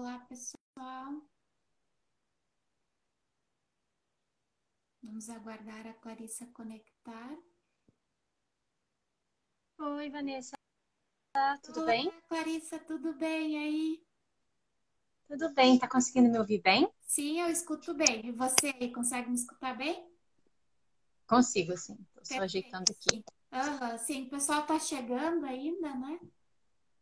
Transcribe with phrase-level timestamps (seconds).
[0.00, 1.22] Olá, pessoal.
[5.02, 7.36] Vamos aguardar a Clarissa conectar.
[9.78, 10.56] Oi, Vanessa.
[11.62, 12.10] Tudo Olá, bem?
[12.30, 14.02] Clarissa, tudo bem aí?
[15.28, 15.78] Tudo bem.
[15.78, 16.88] Tá conseguindo me ouvir bem?
[17.02, 18.24] Sim, eu escuto bem.
[18.24, 20.10] E você aí, consegue me escutar bem?
[21.26, 21.96] Consigo, sim.
[22.14, 23.22] Tô só ajeitando aqui.
[23.52, 26.18] Aham, sim, o pessoal tá chegando ainda, né?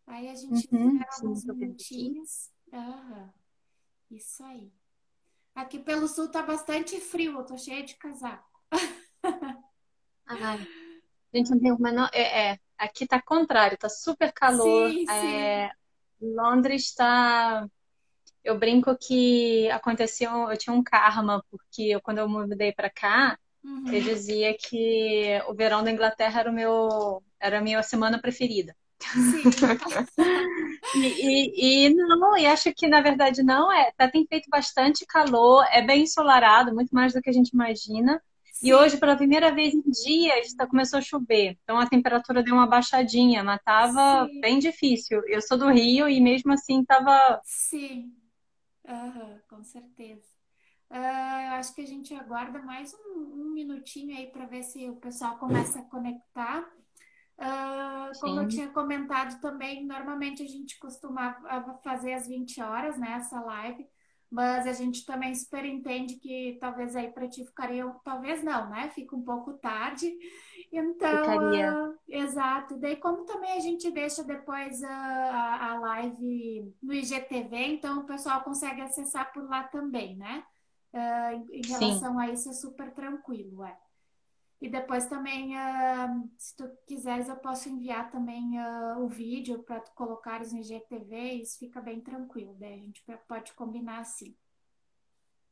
[0.07, 2.51] Aí a gente Uhum, espera sim, alguns minutinhos.
[2.73, 3.33] Aham,
[4.11, 4.73] isso aí.
[5.55, 8.49] Aqui pelo sul tá bastante frio, eu tô cheia de casaco.
[10.27, 10.59] Ai,
[11.35, 12.11] gente, não tem o menor.
[12.15, 14.95] É, é, aqui tá contrário, tá super calor.
[14.95, 15.55] Sim, sim.
[15.65, 15.71] É,
[16.21, 17.69] Londres tá.
[18.45, 23.39] Eu brinco que aconteceu, eu tinha um karma, porque eu, quando eu mudei pra cá,
[23.91, 28.21] eu Uhum, dizia que o verão da Inglaterra era o meu, era a minha semana
[28.21, 28.77] preferida.
[29.07, 29.69] Sim.
[30.93, 33.93] E, e, e não, e acho que na verdade não é.
[33.97, 38.23] Tá, tem feito bastante calor, é bem ensolarado, muito mais do que a gente imagina.
[38.61, 41.57] E Sim, hoje, pela primeira vez em dias, tá, começou a chover.
[41.63, 45.23] Então a temperatura deu uma baixadinha, mas tava sim, bem difícil.
[45.29, 47.41] Eu sou do Rio e mesmo assim tava.
[47.43, 48.15] sim.
[48.87, 50.25] Aham, com certeza.
[50.91, 54.89] Ah, eu acho que a gente aguarda mais um, um minutinho aí para ver se
[54.91, 56.71] o pessoal começa a conectar.
[57.39, 61.35] Ah, como eu tinha comentado também, normalmente a gente costuma
[61.85, 63.87] fazer às 20 horas, né, essa live,
[64.31, 68.91] mas a gente também super entende que talvez aí para ti ficaria, talvez não, né?
[68.91, 70.13] Fica um pouco tarde.
[70.73, 71.79] Então, ficaria.
[71.91, 72.77] ah, exato.
[72.79, 78.07] Daí, como também a gente deixa depois ah, a, a live no IGTV, então o
[78.07, 80.45] pessoal consegue acessar por lá também, né?
[80.93, 83.79] Ah, em, em Sim, relação a isso, é super tranquilo, é.
[84.61, 89.81] E depois também, ah, se tu quiseres, eu posso enviar também ah, o vídeo para
[89.81, 94.37] tu colocares no IGTV, isso fica bem tranquilo, daí a gente pode combinar assim.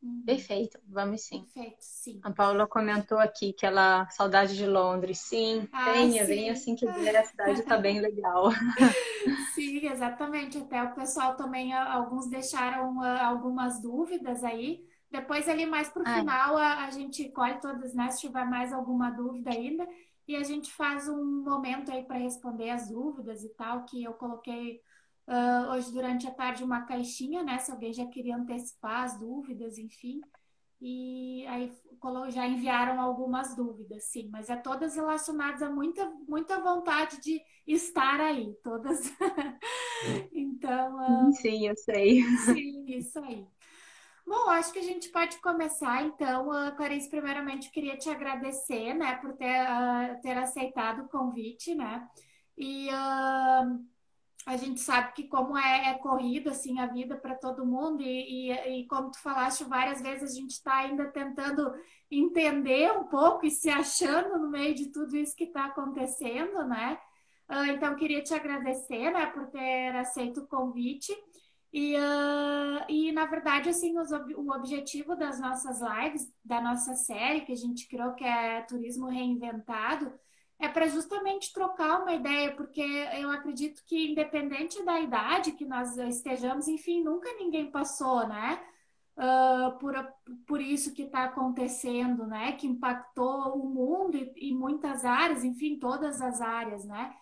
[0.02, 0.22] Uhum.
[0.24, 0.78] perfeito.
[0.88, 1.42] Vamos sim.
[1.44, 2.20] Perfeito, sim.
[2.22, 5.18] A Paula comentou aqui que ela saudade de Londres.
[5.18, 6.60] Sim, Ai, venha, venha sim.
[6.60, 8.50] assim que der, a cidade tá bem legal.
[9.54, 10.58] Sim, exatamente.
[10.58, 14.86] Até o pessoal também, ah, alguns deixaram ah, algumas dúvidas aí.
[15.10, 18.10] Depois, ali mais para o Ai, final, a, a gente colhe todas, né?
[18.10, 19.86] Se tiver mais alguma dúvida ainda,
[20.26, 24.12] e a gente faz um momento aí para responder as dúvidas e tal, que eu
[24.14, 24.80] coloquei
[25.26, 27.58] ah, hoje durante a tarde uma caixinha, né?
[27.58, 30.20] Se alguém já queria antecipar as dúvidas, enfim.
[30.80, 31.72] E aí
[32.30, 38.20] já enviaram algumas dúvidas, sim, mas é todas relacionadas a muita, muita vontade de estar
[38.20, 39.00] aí, todas.
[40.32, 42.22] Então, ah, sim, eu sei.
[42.34, 43.46] sim, isso aí.
[44.26, 46.50] Bom, acho que a gente pode começar, então.
[46.50, 52.08] Ah, Clarice, primeiramente, queria te agradecer, né, por ter, ah, ter aceitado o convite, né?
[52.58, 53.64] E ah,
[54.46, 58.50] a gente sabe que como é, é corrida, assim, a vida para todo mundo e,
[58.50, 61.72] e, e como tu falaste várias vezes, a gente está ainda tentando
[62.10, 66.98] entender um pouco e se achando no meio de tudo isso que está acontecendo, né?
[67.48, 71.12] Ah, então, queria te agradecer, né, por ter aceito o convite.
[71.72, 77.42] E, ah, e na verdade, assim, os o objetivo das nossas lives, da nossa série
[77.42, 80.12] que a gente criou, que é Turismo Reinventado,
[80.58, 85.96] é para justamente trocar uma ideia, porque eu acredito que, independente da idade que nós
[85.98, 88.60] estejamos, enfim, nunca ninguém passou, né?
[89.16, 89.94] ah, por,
[90.46, 92.52] por isso que está acontecendo, né?
[92.52, 97.14] Que impactou o mundo e, e muitas áreas, enfim, todas as áreas, né?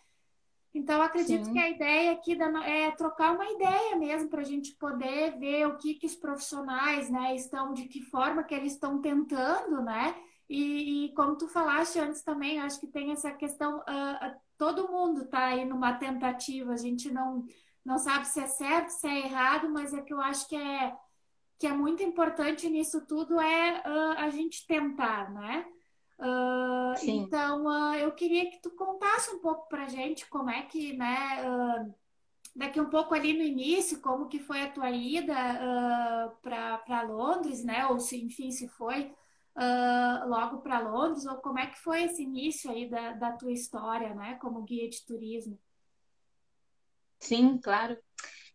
[0.75, 4.45] Então, acredito que Sim, a ideia aqui da- é trocar uma ideia mesmo para a
[4.45, 8.73] gente poder ver o que, que os profissionais, né, estão, de que forma que eles
[8.73, 10.15] estão tentando, né?
[10.49, 15.23] E, e como tu falaste antes também, acho que tem essa questão, ah, todo mundo
[15.23, 17.45] está aí numa tentativa, a gente não,
[17.85, 20.95] não sabe se é certo, se é errado, mas é que eu acho que é,
[21.59, 25.67] que é muito importante nisso tudo é ah, a gente tentar, né?
[26.97, 27.27] Sim.
[27.27, 31.07] então, ah, eu queria que tu contasse um pouco pra gente como é que, né,
[31.45, 31.87] ah,
[32.57, 35.35] daqui um pouco ali no início, como que foi a tua ida
[36.43, 37.87] para para Londres, né?
[37.87, 39.13] Ou se, enfim, se foi
[40.27, 44.15] logo para Londres, ou como é que foi esse início aí da, da tua história,
[44.15, 45.59] né, como guia de turismo?
[47.21, 47.97] Sim, claro.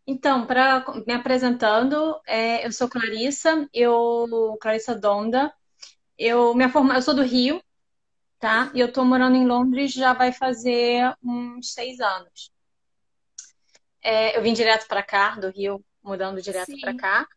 [0.08, 5.54] Então, para me apresentando, é, eu sou Clarissa, eu Clarissa Donda.
[6.20, 7.64] Eu me forma, eu sou do Rio,
[8.40, 8.70] tá?
[8.76, 12.52] E eu tô morando em Londres já vai fazer uns seis anos.
[14.02, 17.28] É, eu vim direto para cá, do Rio, mudando direto para cá.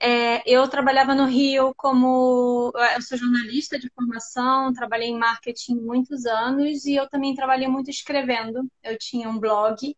[0.00, 6.26] É, eu trabalhava no Rio como eu sou jornalista de formação, trabalhei em marketing muitos
[6.26, 8.68] anos e eu também trabalhei muito escrevendo.
[8.82, 9.96] Eu tinha um blog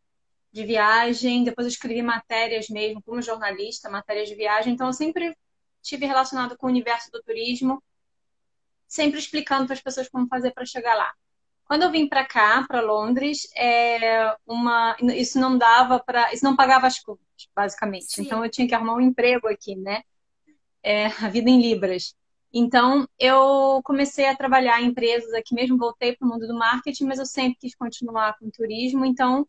[0.53, 5.35] de viagem, depois eu escrevi matérias mesmo como jornalista, matérias de viagem, então eu sempre
[5.81, 7.83] tive relacionado com o universo do turismo,
[8.93, 11.11] sempre explicando para as pessoas como fazer para chegar lá.
[11.65, 16.55] Quando eu vim para cá, para Londres, é uma, isso não dava para, isso não
[16.55, 17.25] pagava as contas,
[17.57, 18.13] basicamente.
[18.13, 18.23] Sim.
[18.25, 20.03] Então eu tinha que arrumar um emprego aqui, né?
[20.83, 22.15] É, a vida em libras.
[22.53, 27.07] Então eu comecei a trabalhar em empresas aqui mesmo, voltei para o mundo do marketing,
[27.07, 29.07] mas eu sempre quis continuar com turismo.
[29.07, 29.49] Então,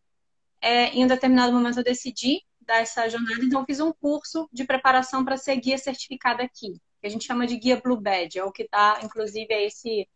[0.62, 4.48] é, em um determinado momento eu decidi dar essa jornada, então eu fiz um curso
[4.54, 8.40] de preparação para ser guia certificada aqui, que a gente chama de guia Blue Badge,
[8.40, 10.08] é o que está, inclusive, é esse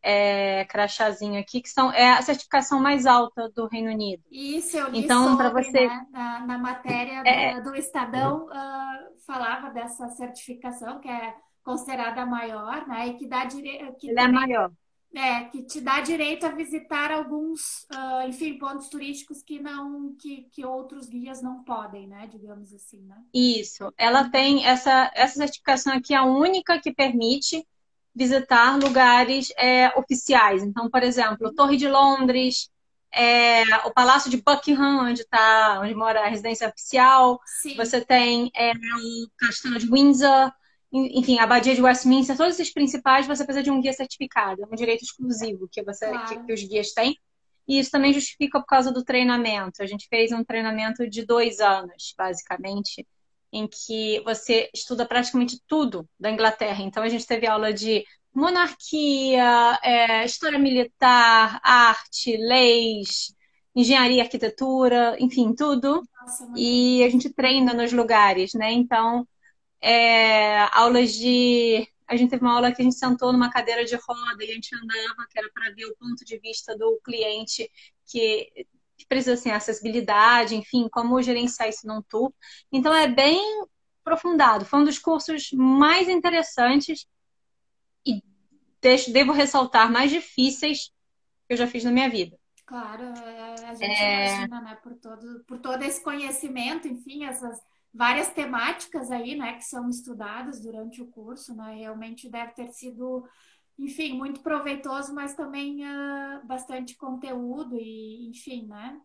[0.00, 4.22] é, crachazinho aqui, que são, é a certificação mais alta do Reino Unido.
[4.30, 6.06] Isso, eu li então, para você né?
[6.12, 7.60] na, na, matéria é...
[7.60, 11.34] do, do Estadão, uh, falava dessa certificação, que é
[11.64, 13.08] considerada a maior, né?
[13.08, 14.08] E que dá direito.
[14.08, 14.70] Ela é maior.
[15.12, 20.46] É, que te dá direito a visitar alguns, uh, enfim, pontos turísticos que não, que,
[20.52, 22.28] que outros guias não podem, né?
[22.30, 23.16] Digamos assim, né?
[23.34, 23.92] Isso.
[23.98, 27.66] Ela tem essa, essa certificação aqui, a única que permite
[28.14, 30.62] visitar lugares é, oficiais.
[30.62, 32.70] Então, por exemplo, Torre de Londres,
[33.12, 37.40] é, o Palácio de Buckingham, onde tá, onde mora a residência oficial.
[37.44, 37.76] Sim.
[37.76, 40.52] Você tem é, o Castelo de Windsor,
[40.92, 44.66] enfim, a Abadia de Westminster, todos esses principais, você precisa de um guia certificado, é
[44.66, 46.26] um direito exclusivo que você claro.
[46.26, 47.16] que, que os guias têm.
[47.68, 49.82] E isso também justifica por causa do treinamento.
[49.82, 53.06] A gente fez um treinamento de dois anos, basicamente,
[53.52, 56.82] em que você estuda praticamente tudo da Inglaterra.
[56.82, 58.04] Então, a gente teve aula de
[58.34, 63.34] monarquia, é, história militar, arte, leis,
[63.74, 66.02] engenharia, arquitetura, enfim, tudo.
[66.20, 68.72] Nossa, e a gente treina nos lugares, né?
[68.72, 69.26] Então,
[69.80, 71.86] é, aulas de.
[72.06, 74.54] A gente teve uma aula que a gente sentou numa cadeira de roda e a
[74.54, 77.70] gente andava, que era para ver o ponto de vista do cliente
[78.04, 78.66] que
[79.08, 82.32] precisa assim, acessibilidade, enfim, como gerenciar isso num tour.
[82.72, 83.40] Então é bem
[84.04, 84.64] aprofundado.
[84.64, 87.06] Foi um dos cursos mais interessantes
[88.04, 88.22] e
[88.80, 90.92] deixo, devo ressaltar mais difíceis
[91.46, 92.38] que eu já fiz na minha vida.
[92.66, 94.28] Claro, é, a gente é...
[94.28, 97.60] imagina, né, por todo, por todo esse conhecimento, enfim, essas
[97.92, 103.24] várias temáticas aí, né, que são estudadas durante o curso, né, realmente deve ter sido
[103.80, 109.00] enfim, muito proveitoso, mas também uh, bastante conteúdo e, enfim, né?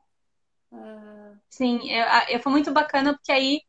[0.71, 1.39] Uh...
[1.49, 3.61] Sim, é, é, foi muito bacana porque aí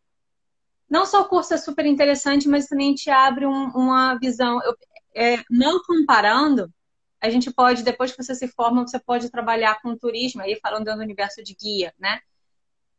[0.90, 4.60] não só o curso é super interessante, mas também te abre um, uma visão.
[4.64, 4.74] Eu,
[5.14, 6.72] é, não comparando,
[7.20, 10.86] a gente pode, depois que você se forma, você pode trabalhar com turismo, aí falando
[10.86, 12.20] do universo de guia, né?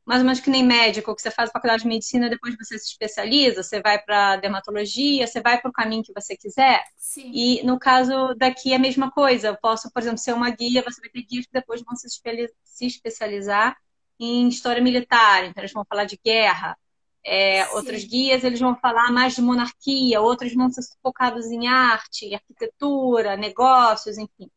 [0.08, 2.86] Mais ou menos que nem médico, que você faz faculdade de medicina, depois você se
[2.86, 6.82] especializa, você vai para dermatologia, você vai para o caminho que você quiser.
[6.96, 7.30] Sim.
[7.34, 9.50] E no caso daqui é a mesma coisa.
[9.50, 12.08] Eu posso, por exemplo, ser uma guia, você vai ter guias que depois vão se
[12.86, 13.76] especializar
[14.18, 16.78] em história militar, então eles vão falar de guerra.
[17.22, 22.34] É, outros guias eles vão falar mais de monarquia, outros vão ser focados em arte,
[22.34, 24.50] arquitetura, negócios, enfim.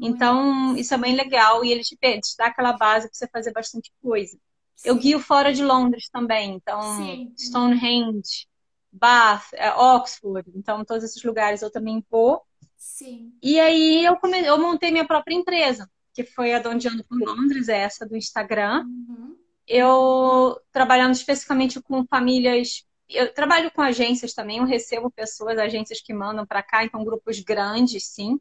[0.00, 3.52] Então, isso é bem legal e ele te, te dá aquela base para você fazer
[3.52, 4.38] bastante coisa.
[4.84, 7.32] Eu guio fora de Londres também, então Sim.
[7.36, 8.46] Stonehenge,
[8.92, 12.42] Bath, é, Oxford, então todos esses lugares eu também vou.
[12.76, 13.32] Sim.
[13.42, 14.40] E aí eu, come...
[14.40, 18.16] eu montei minha própria empresa, que foi a Donde Ando por Londres, é essa do
[18.16, 18.84] Instagram.
[18.84, 19.36] Uhum.
[19.66, 26.14] Eu trabalhando especificamente com famílias eu trabalho com agências também, eu recebo pessoas, agências que
[26.14, 28.40] mandam para cá, então grupos grandes, sim,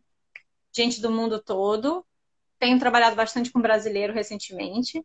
[0.71, 2.05] gente do mundo todo.
[2.59, 5.03] Tenho trabalhado bastante com brasileiro recentemente.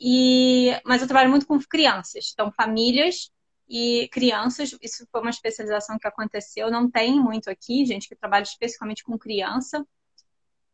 [0.00, 3.30] E, mas eu trabalho muito com crianças, então famílias
[3.68, 4.76] e crianças.
[4.80, 6.70] Isso foi uma especialização que aconteceu.
[6.70, 9.84] Não tem muito aqui, gente que trabalha especificamente com criança.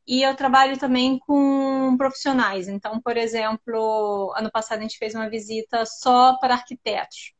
[0.07, 2.69] E eu trabalho também com profissionais.
[2.69, 7.33] Então, por exemplo, ano passado a gente fez uma visita só para arquitetos.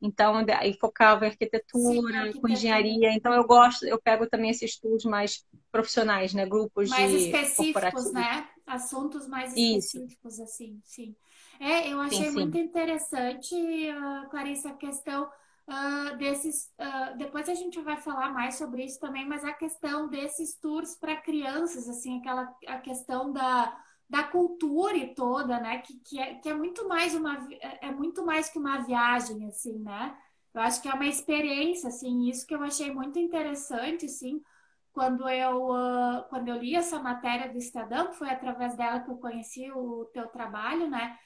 [0.00, 3.12] Então, aí focava em arquitetura, Sim, com engenharia.
[3.12, 6.46] Então, eu gosto, eu pego também esses estudos mais profissionais, né?
[6.46, 8.48] Grupos mais de específicos, né?
[8.66, 10.42] Assuntos mais específicos, Isso.
[10.42, 11.14] assim, sim.
[11.60, 12.32] É, eu achei sim, sim.
[12.32, 15.30] muito interessante, uh, Clarice, a questão
[15.68, 16.72] uh, desses.
[16.78, 20.96] Uh, depois a gente vai falar mais sobre isso também, mas a questão desses tours
[20.96, 23.76] para crianças, assim, aquela a questão da,
[24.08, 25.78] da cultura toda, né?
[25.78, 29.46] Que, que, é, que é muito mais uma é, é muito mais que uma viagem,
[29.46, 30.16] assim, né?
[30.54, 34.42] Eu acho que é uma experiência, assim, isso que eu achei muito interessante, assim,
[34.96, 39.10] quando eu, uh, quando eu li essa matéria do Estadão, que foi através dela que
[39.10, 41.18] eu conheci o teu trabalho, né?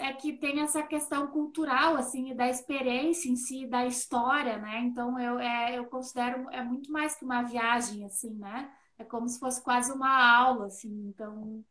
[0.00, 4.80] é que tem essa questão cultural, assim, da experiência em si, da história, né?
[4.80, 8.68] Então, eu, é, eu considero, é muito mais que uma viagem, assim, né?
[8.98, 11.64] É como se fosse quase uma aula, assim, então...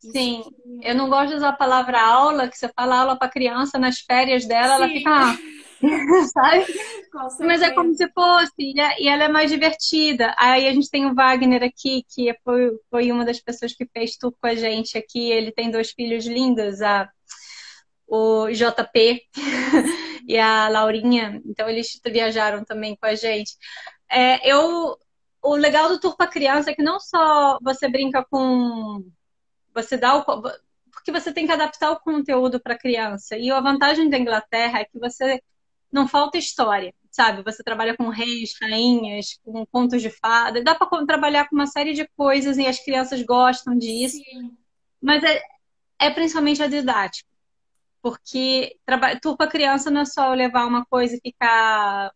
[0.00, 0.42] Sim,
[0.80, 4.00] eu não gosto de usar a palavra aula, que você fala aula para criança nas
[4.00, 4.82] férias dela, Sim.
[4.82, 5.36] ela fica, ah,
[6.32, 6.66] sabe?
[7.40, 10.34] Mas é como se fosse, é, e ela é mais divertida.
[10.36, 14.16] Aí a gente tem o Wagner aqui, que foi, foi uma das pessoas que fez
[14.16, 15.30] tour com a gente aqui.
[15.30, 17.08] Ele tem dois filhos lindos, a,
[18.06, 19.22] o JP
[20.26, 21.40] e a Laurinha.
[21.46, 23.56] Então eles viajaram também com a gente.
[24.10, 24.96] É, eu,
[25.42, 29.04] o legal do tour para criança é que não só você brinca com
[29.74, 30.24] você dá o
[30.90, 33.36] porque você tem que adaptar o conteúdo para a criança.
[33.36, 35.40] E a vantagem da Inglaterra é que você
[35.90, 37.42] não falta história, sabe?
[37.42, 41.94] Você trabalha com reis, rainhas, com contos de fada, dá para trabalhar com uma série
[41.94, 44.16] de coisas e as crianças gostam disso.
[44.16, 44.56] Sim.
[45.00, 45.42] Mas é,
[45.98, 47.28] é principalmente a didática.
[48.00, 48.76] Porque
[49.20, 52.12] turpa criança não é só levar uma coisa e ficar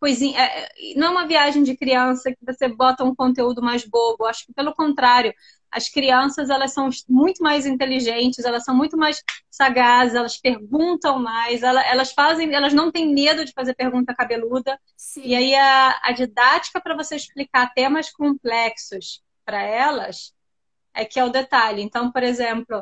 [0.00, 0.40] coisinha.
[0.40, 4.24] É, não é uma viagem de criança que você bota um conteúdo mais bobo.
[4.24, 5.34] Acho que pelo contrário,
[5.76, 11.62] as crianças elas são muito mais inteligentes, elas são muito mais sagazes, elas perguntam mais,
[11.62, 14.80] elas fazem, elas não têm medo de fazer pergunta cabeluda.
[14.96, 15.20] Sim.
[15.22, 20.32] E aí a, a didática para você explicar temas complexos para elas
[20.94, 21.82] é que é o detalhe.
[21.82, 22.80] Então, por exemplo,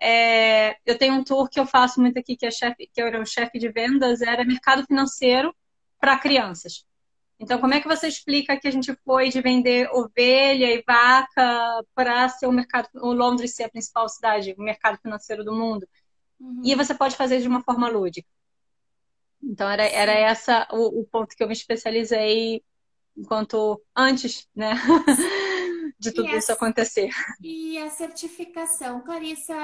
[0.00, 3.06] é, eu tenho um tour que eu faço muito aqui, que, é chefe, que eu
[3.06, 5.54] era o chefe de vendas, era mercado financeiro
[6.00, 6.86] para crianças.
[7.40, 11.82] Então, como é que você explica que a gente foi de vender ovelha e vaca
[11.94, 15.88] para ser o mercado, o Londres ser a principal cidade, o mercado financeiro do mundo?
[16.38, 16.60] Uhum.
[16.62, 18.28] E você pode fazer de uma forma lúdica.
[19.42, 22.62] Então, era, era essa o, o ponto que eu me especializei
[23.16, 24.74] enquanto antes, né?
[25.98, 27.10] de tudo isso acontecer.
[27.40, 29.54] E a certificação, Clarissa,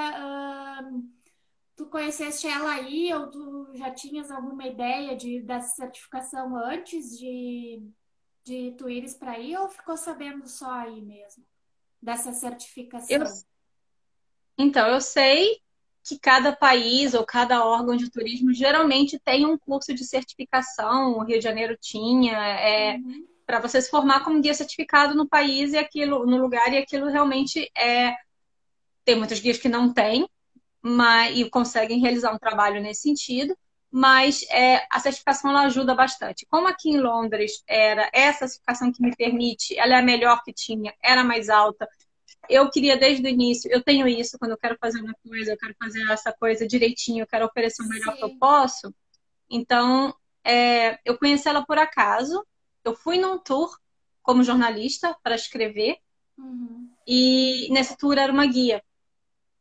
[1.77, 7.81] tu conheceste ela aí ou tu já tinhas alguma ideia de dessa certificação antes de,
[8.43, 11.45] de tu ires para aí ou ficou sabendo só aí mesmo
[12.01, 13.15] dessa certificação?
[13.15, 13.25] Eu...
[14.57, 15.61] Então, eu sei
[16.03, 21.17] que cada país ou cada órgão de turismo geralmente tem um curso de certificação.
[21.17, 23.27] O Rio de Janeiro tinha, é, uhum.
[23.45, 27.07] para você se formar como guia certificado no país e aquilo no lugar e aquilo
[27.07, 28.15] realmente é
[29.05, 30.27] tem muitos guias que não têm,
[30.87, 33.55] mas, e conseguem realizar um trabalho nesse sentido,
[33.91, 36.45] mas é, a certificação ela ajuda bastante.
[36.49, 40.53] Como aqui em Londres era essa certificação que me permite, ela é a melhor que
[40.53, 41.87] tinha, era mais alta.
[42.49, 45.57] Eu queria desde o início, eu tenho isso quando eu quero fazer uma coisa, eu
[45.57, 48.17] quero fazer essa coisa direitinho, eu quero oferecer o melhor Sim.
[48.17, 48.93] que eu posso.
[49.49, 50.13] Então,
[50.43, 52.45] é, eu conheci ela por acaso.
[52.83, 53.77] Eu fui num tour
[54.23, 55.97] como jornalista para escrever.
[56.37, 56.89] Uhum.
[57.05, 58.81] E nesse tour era uma guia.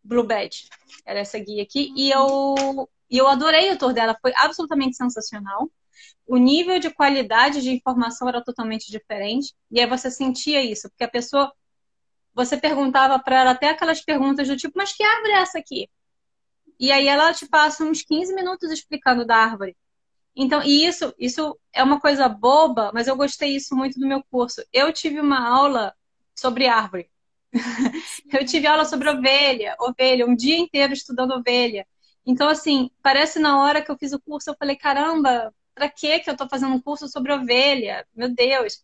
[0.06, 0.68] Blue Badge.
[1.04, 1.92] Era essa guia aqui.
[1.96, 5.70] E eu, e eu adorei o tour dela, foi absolutamente sensacional.
[6.26, 9.54] O nível de qualidade de informação era totalmente diferente.
[9.70, 11.52] E aí você sentia isso, porque a pessoa.
[12.34, 15.88] Você perguntava para ela até aquelas perguntas do tipo, mas que árvore é essa aqui?
[16.78, 19.74] E aí ela te passa uns 15 minutos explicando da árvore.
[20.36, 24.22] Então, e isso, isso é uma coisa boba, mas eu gostei isso muito do meu
[24.30, 24.62] curso.
[24.70, 25.94] Eu tive uma aula
[26.34, 27.10] sobre árvore.
[28.32, 31.86] eu tive aula sobre ovelha, ovelha, um dia inteiro estudando ovelha.
[32.24, 36.20] Então, assim, parece na hora que eu fiz o curso, eu falei, caramba, pra que
[36.20, 38.06] que eu tô fazendo um curso sobre ovelha?
[38.14, 38.82] Meu Deus.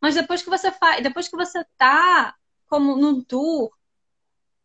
[0.00, 2.34] Mas depois que você faz, depois que você tá
[2.66, 3.72] como num tour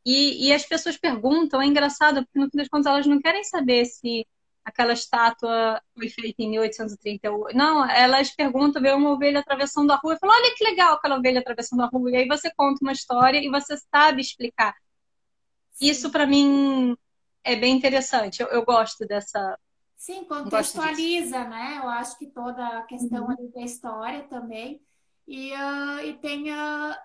[0.05, 3.43] e, e as pessoas perguntam, é engraçado, porque no fim das contas elas não querem
[3.43, 4.27] saber se
[4.65, 7.55] aquela estátua foi feita em 1838.
[7.55, 11.17] Não, elas perguntam, vê uma ovelha atravessando a rua e falam, olha que legal aquela
[11.17, 12.09] ovelha atravessando a rua.
[12.09, 14.73] E aí você conta uma história e você sabe explicar.
[15.79, 16.97] Isso para mim
[17.43, 18.41] é bem interessante.
[18.41, 19.57] Eu, eu gosto dessa.
[19.95, 21.79] Sim, contextualiza, né?
[21.81, 23.51] Eu acho que toda a questão uhum.
[23.53, 24.81] da história também.
[25.27, 26.95] E, uh, e tem uh,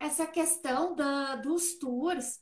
[0.00, 2.40] essa questão da, dos tours.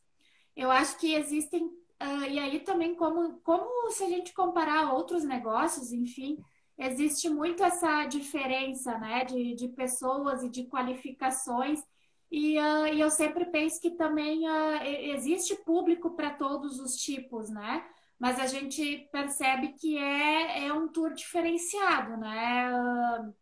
[0.56, 1.70] Eu acho que existem
[2.02, 6.38] Uh, e aí também, como, como se a gente comparar outros negócios, enfim,
[6.78, 11.82] existe muito essa diferença né, de, de pessoas e de qualificações.
[12.30, 14.82] E, uh, e eu sempre penso que também uh,
[15.14, 17.84] existe público para todos os tipos, né?
[18.18, 22.72] Mas a gente percebe que é, é um tour diferenciado, né?
[22.72, 23.34] Uh,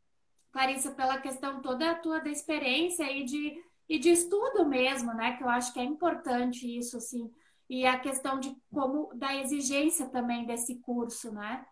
[0.51, 5.37] Clarissa, pela questão toda a tua da experiência e de, e de estudo mesmo, né?
[5.37, 7.31] Que eu acho que é importante isso, assim
[7.69, 11.67] e a questão de como da exigência também desse curso, né?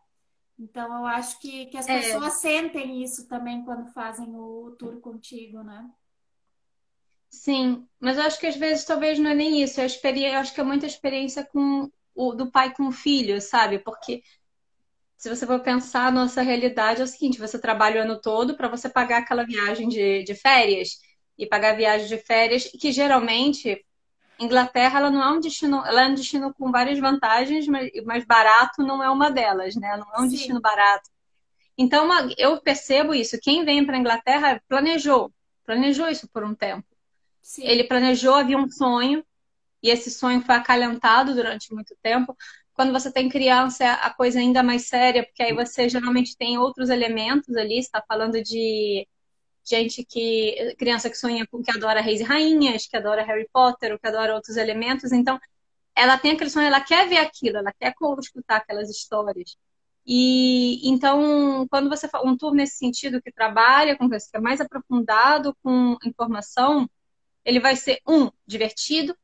[0.59, 2.01] Então eu acho que, que as é.
[2.01, 5.89] pessoas sentem isso também quando fazem o tour contigo, né?
[7.29, 9.81] Sim, mas eu acho que às vezes talvez não é nem isso.
[9.81, 10.25] Eu, experi...
[10.25, 13.79] eu acho que é muita experiência com o do pai com o filho, sabe?
[13.79, 14.23] Porque
[15.17, 18.57] se você for pensar, a nossa realidade é o seguinte: você trabalha o ano todo
[18.57, 21.01] para você pagar aquela viagem de, de férias
[21.39, 23.85] e pagar a viagem de férias, que geralmente
[24.39, 28.25] Inglaterra ela não é um destino, ela é um destino com várias vantagens, mas, mas
[28.25, 29.97] barato não é uma delas, né?
[29.97, 30.37] Não é um Sim.
[30.37, 31.11] destino barato.
[31.79, 33.39] Então eu percebo isso.
[33.41, 35.33] Quem vem para a Inglaterra planejou,
[35.65, 36.87] planejou isso por um tempo.
[37.43, 37.65] Sim.
[37.65, 39.25] Ele planejou, havia um sonho
[39.83, 42.37] e esse sonho foi acalentado durante muito tempo.
[42.75, 46.37] Quando você tem criança, é a coisa é ainda mais séria, porque aí você geralmente
[46.37, 47.79] tem outros elementos ali.
[47.79, 49.07] está falando de
[49.69, 53.93] gente que criança que sonha com que adora reis e rainhas, que adora Harry Potter,
[53.93, 55.13] ou que adora outros elementos.
[55.13, 55.41] Então,
[55.95, 59.57] ela tem aquele sonho, ela quer ver aquilo, ela quer escutar aquelas histórias.
[60.07, 64.61] E então, quando você fala um tour nesse sentido que trabalha com que é mais
[64.61, 66.89] aprofundado com informação,
[67.45, 69.17] ele vai ser um divertido.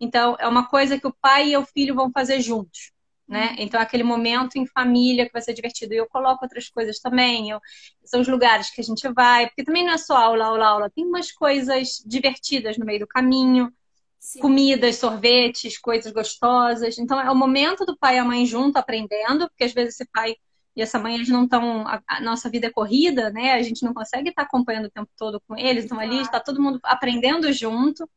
[0.00, 2.95] Então, é uma coisa que o pai e o filho vão fazer juntos
[3.28, 3.50] né?
[3.50, 3.56] Uhum.
[3.58, 5.94] Então, aquele momento em família que vai ser divertido.
[5.94, 7.50] E eu coloco outras coisas também.
[7.50, 7.60] Eu,
[8.04, 10.90] são os lugares que a gente vai, porque também não é só aula, aula, aula.
[10.90, 13.72] Tem umas coisas divertidas no meio do caminho.
[14.18, 14.40] Sim.
[14.40, 16.98] Comidas, sorvetes, coisas gostosas.
[16.98, 20.08] Então, é o momento do pai e a mãe junto aprendendo, porque às vezes esse
[20.10, 20.34] pai
[20.74, 21.86] e essa mãe eles não estão.
[21.88, 23.52] A, a, nossa vida é corrida, né?
[23.52, 25.86] A gente não consegue estar acompanhando o tempo todo com eles.
[25.86, 28.08] Então, ali está todo mundo aprendendo junto.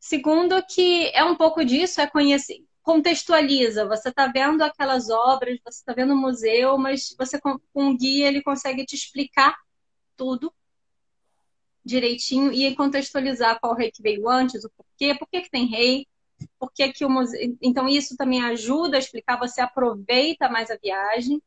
[0.00, 3.86] Segundo, que é um pouco disso, é conhecer, contextualiza.
[3.86, 8.28] Você está vendo aquelas obras, você está vendo o museu, mas você com um guia
[8.28, 9.56] ele consegue te explicar
[10.16, 10.52] tudo
[11.84, 16.06] direitinho e contextualizar qual rei que veio antes, o porquê, por que, tem rei,
[16.58, 17.56] por que, que o museu.
[17.60, 21.42] Então, isso também ajuda a explicar, você aproveita mais a viagem.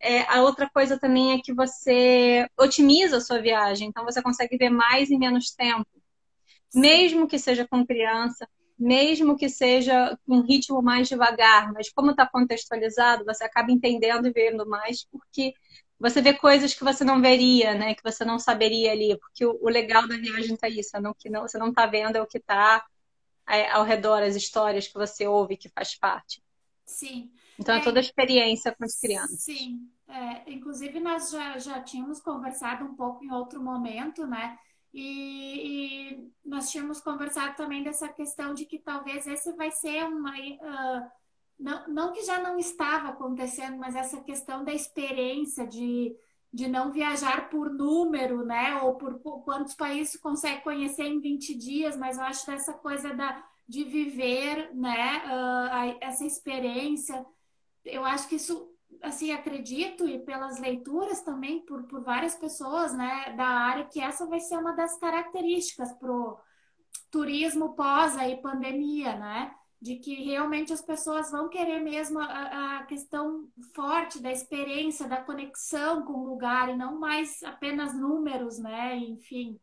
[0.00, 4.56] É, a outra coisa também é que você otimiza a sua viagem, então você consegue
[4.56, 5.88] ver mais em menos tempo.
[6.74, 8.46] Mesmo que seja com criança,
[8.78, 14.32] mesmo que seja um ritmo mais devagar, mas como está contextualizado, você acaba entendendo e
[14.32, 15.52] vendo mais, porque
[15.98, 17.94] você vê coisas que você não veria, né?
[17.94, 21.12] Que você não saberia ali, porque o, o legal da viagem está isso, é não,
[21.12, 22.86] que não, você não está vendo é o que está
[23.48, 26.40] é, ao redor, as histórias que você ouve que faz parte.
[26.84, 27.32] Sim.
[27.58, 29.42] Então é, é toda a experiência com as crianças.
[29.42, 29.90] Sim.
[30.06, 34.56] É, inclusive nós já, já tínhamos conversado um pouco em outro momento, né?
[35.00, 40.32] E, e, nós tínhamos conversado também dessa questão de que talvez esse vai ser uma.
[40.32, 41.10] Uh,
[41.56, 46.16] não, não que já não estava acontecendo, mas essa questão da experiência de,
[46.52, 48.80] de não viajar por número, né?
[48.82, 53.14] Ou por, por quantos países consegue conhecer em 20 dias, mas eu acho essa coisa
[53.14, 55.22] da, de viver, né?
[55.26, 57.24] Uh, essa experiência,
[57.84, 58.68] eu acho que isso
[59.02, 64.26] assim, acredito, e pelas leituras também, por, por várias pessoas né, da área, que essa
[64.26, 66.38] vai ser uma das características para o
[67.10, 69.54] turismo pós aí pandemia, né?
[69.80, 75.22] De que realmente as pessoas vão querer mesmo a, a questão forte da experiência, da
[75.22, 78.96] conexão com o lugar, e não mais apenas números, né?
[78.96, 79.58] Enfim,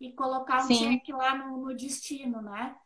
[0.00, 1.00] e colocar um Sim.
[1.00, 2.76] check lá no, no destino, né?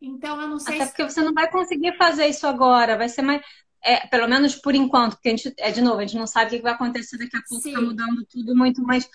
[0.00, 0.90] Então, eu não sei Até se...
[0.90, 2.96] porque você não vai conseguir fazer isso agora.
[2.96, 3.44] Vai ser mais
[3.82, 6.46] é, pelo menos por enquanto, porque a gente, é de novo, a gente não sabe
[6.46, 9.08] o que vai acontecer daqui a pouco, está mudando tudo muito, mas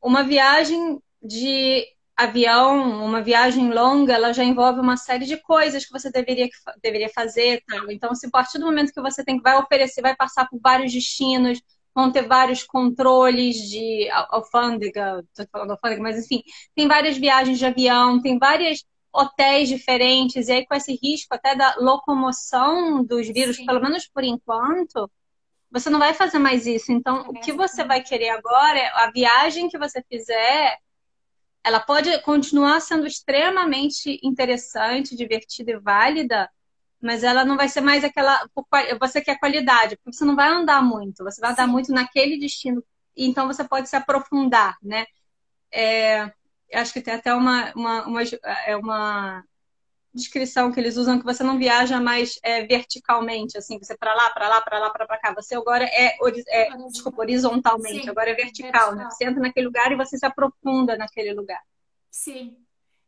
[0.00, 1.84] uma viagem de
[2.16, 6.48] avião, uma viagem longa, ela já envolve uma série de coisas que você deveria,
[6.82, 7.90] deveria fazer, tal.
[7.90, 10.58] Então, se a partir do momento que você tem que vai oferecer, vai passar por
[10.60, 11.60] vários destinos,
[11.94, 16.42] vão ter vários controles de alfândega, estou falando alfândega, mas enfim,
[16.74, 18.84] tem várias viagens de avião, tem várias
[19.18, 23.66] hotéis diferentes, e aí com esse risco até da locomoção dos vírus, Sim.
[23.66, 25.10] pelo menos por enquanto,
[25.70, 26.92] você não vai fazer mais isso.
[26.92, 30.78] Então, o que você vai querer agora é a viagem que você fizer,
[31.64, 36.48] ela pode continuar sendo extremamente interessante, divertida e válida,
[37.00, 38.48] mas ela não vai ser mais aquela.
[39.00, 41.72] Você quer qualidade, porque você não vai andar muito, você vai andar Sim.
[41.72, 42.82] muito naquele destino.
[43.16, 45.06] Então você pode se aprofundar, né?
[45.70, 46.32] É,
[46.72, 48.20] acho que tem até uma, uma, uma,
[48.66, 49.44] é uma
[50.12, 54.30] descrição que eles usam que você não viaja mais é, verticalmente, assim, você para lá,
[54.30, 55.34] para lá, para lá, para cá.
[55.34, 56.16] Você agora é,
[56.48, 58.94] é desculpa, horizontalmente, Sim, agora é vertical, vertical.
[58.96, 59.10] Né?
[59.10, 61.62] Você entra naquele lugar e você se aprofunda naquele lugar.
[62.10, 62.56] Sim.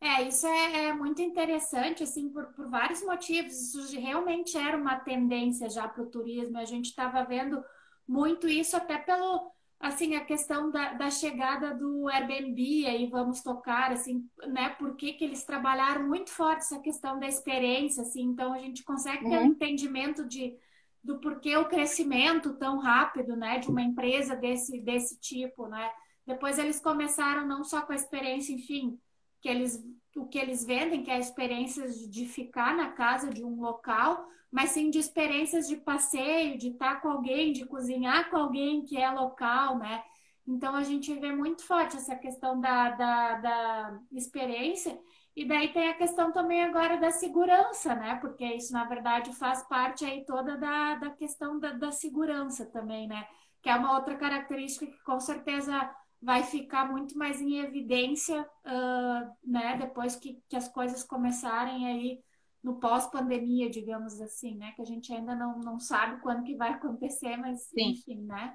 [0.03, 3.53] É, isso é, é muito interessante, assim, por, por vários motivos.
[3.53, 6.59] Isso realmente era uma tendência já para o turismo.
[6.59, 7.63] A gente estava vendo
[8.09, 13.91] muito isso até pelo assim a questão da, da, chegada do Airbnb aí vamos tocar
[13.91, 18.59] assim né por que eles trabalharam muito forte essa questão da experiência assim então a
[18.59, 19.47] gente consegue ter um uhum.
[19.47, 20.55] entendimento de
[21.03, 25.91] do porquê o crescimento tão rápido né de uma empresa desse desse tipo né
[26.27, 29.01] depois eles começaram não só com a experiência enfim
[29.41, 29.83] que eles
[30.15, 34.29] o que eles vendem que é a experiência de ficar na casa de um local
[34.51, 38.97] mas sim de experiências de passeio, de estar com alguém, de cozinhar com alguém que
[38.97, 40.03] é local, né?
[40.47, 44.99] Então a gente vê muito forte essa questão da, da, da experiência
[45.37, 48.17] E daí tem a questão também agora da segurança, né?
[48.17, 53.07] Porque isso, na verdade, faz parte aí toda da, da questão da, da segurança também,
[53.09, 53.27] né?
[53.63, 55.73] Que é uma outra característica que com certeza
[56.21, 59.77] vai ficar muito mais em evidência, uh, né?
[59.79, 62.21] Depois que, que as coisas começarem aí
[62.63, 64.73] no pós-pandemia, digamos assim, né?
[64.77, 67.91] Que a gente ainda não, não sabe quando que vai acontecer, mas Sim.
[67.91, 68.55] enfim, né?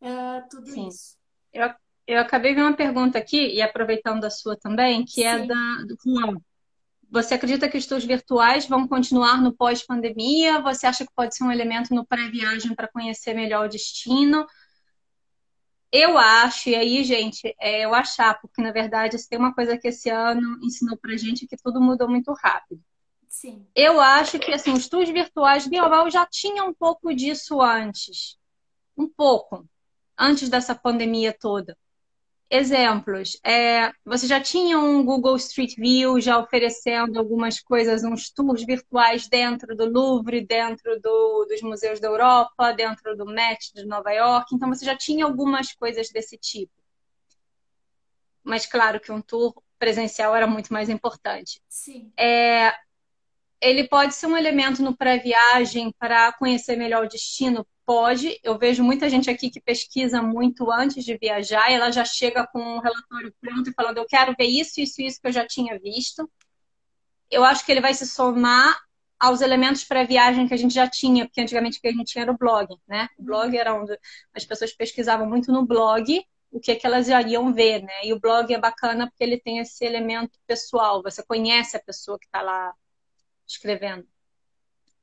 [0.00, 0.88] Uh, tudo Sim.
[0.88, 1.16] isso.
[1.52, 1.70] Eu,
[2.06, 5.44] eu acabei de uma pergunta aqui, e aproveitando a sua também, que é Sim.
[5.44, 6.36] é da, do Juan.
[7.10, 10.60] Você acredita que os tours virtuais vão continuar no pós-pandemia?
[10.60, 14.46] Você acha que pode ser um elemento no pré-viagem para conhecer melhor o destino?
[15.92, 19.88] Eu acho, e aí, gente, é eu achar, porque na verdade tem uma coisa que
[19.88, 22.80] esse ano ensinou pra gente que tudo mudou muito rápido.
[23.30, 23.64] Sim.
[23.76, 28.36] Eu acho que assim, os tours virtuais Bioval já tinham um pouco disso antes.
[28.96, 29.64] Um pouco.
[30.18, 31.78] Antes dessa pandemia toda.
[32.50, 33.38] Exemplos.
[33.46, 39.28] É, você já tinha um Google Street View já oferecendo algumas coisas, uns tours virtuais
[39.28, 44.52] dentro do Louvre, dentro do, dos museus da Europa, dentro do Met de Nova York.
[44.52, 46.72] Então você já tinha algumas coisas desse tipo.
[48.42, 51.62] Mas claro que um tour presencial era muito mais importante.
[51.68, 52.12] Sim.
[52.18, 52.74] É,
[53.60, 57.66] ele pode ser um elemento no pré-viagem para conhecer melhor o destino?
[57.84, 58.38] Pode.
[58.42, 62.46] Eu vejo muita gente aqui que pesquisa muito antes de viajar e ela já chega
[62.46, 65.46] com um relatório pronto e falando: eu quero ver isso, isso, isso que eu já
[65.46, 66.30] tinha visto.
[67.30, 68.76] Eu acho que ele vai se somar
[69.18, 72.22] aos elementos pré-viagem que a gente já tinha, porque antigamente o que a gente tinha
[72.22, 73.08] era o blog, né?
[73.18, 73.96] O blog era onde
[74.34, 78.04] as pessoas pesquisavam muito no blog o que, é que elas iriam ver, né?
[78.04, 82.18] E o blog é bacana porque ele tem esse elemento pessoal, você conhece a pessoa
[82.18, 82.74] que está lá
[83.50, 84.06] escrevendo.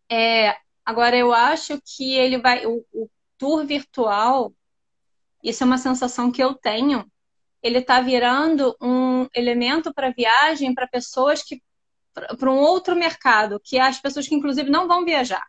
[0.09, 0.55] É,
[0.85, 2.65] agora, eu acho que ele vai.
[2.65, 4.53] O, o tour virtual,
[5.43, 7.05] isso é uma sensação que eu tenho.
[7.61, 11.61] Ele está virando um elemento para viagem para pessoas que.
[12.13, 15.45] para um outro mercado, que é as pessoas que, inclusive, não vão viajar.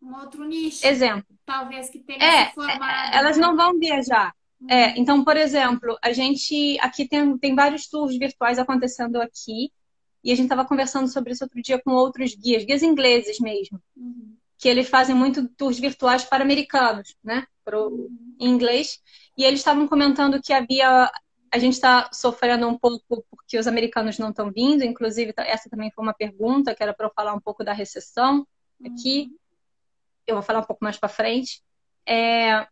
[0.00, 0.86] Um outro nicho.
[0.86, 1.26] Exemplo.
[1.44, 3.14] Talvez que tenha é, se formado.
[3.14, 3.46] É, elas né?
[3.46, 4.34] não vão viajar.
[4.68, 4.94] É, uhum.
[4.96, 9.72] então, por exemplo, a gente aqui tem, tem vários tours virtuais acontecendo aqui
[10.24, 13.80] e a gente estava conversando sobre isso outro dia com outros guias, guias ingleses mesmo,
[13.96, 14.36] uhum.
[14.56, 17.46] que eles fazem muito tours virtuais para americanos, né?
[17.64, 18.36] Pro, uhum.
[18.38, 19.00] Em inglês.
[19.36, 21.10] E eles estavam comentando que havia.
[21.50, 25.68] A gente está sofrendo um pouco porque os americanos não estão vindo, inclusive tá, essa
[25.68, 28.46] também foi uma pergunta que era para eu falar um pouco da recessão
[28.84, 29.28] aqui.
[29.28, 29.36] Uhum.
[30.26, 31.62] Eu vou falar um pouco mais para frente.
[32.06, 32.66] É,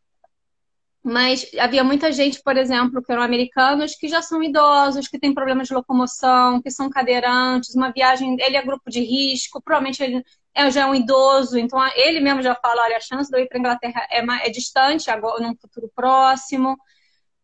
[1.02, 5.32] mas havia muita gente, por exemplo, que eram americanos, que já são idosos, que têm
[5.32, 10.22] problemas de locomoção, que são cadeirantes, uma viagem, ele é grupo de risco, provavelmente ele
[10.54, 13.42] é, já é um idoso, então ele mesmo já fala, olha, a chance de eu
[13.42, 16.76] ir para a Inglaterra é, é, distante, agora, num futuro próximo.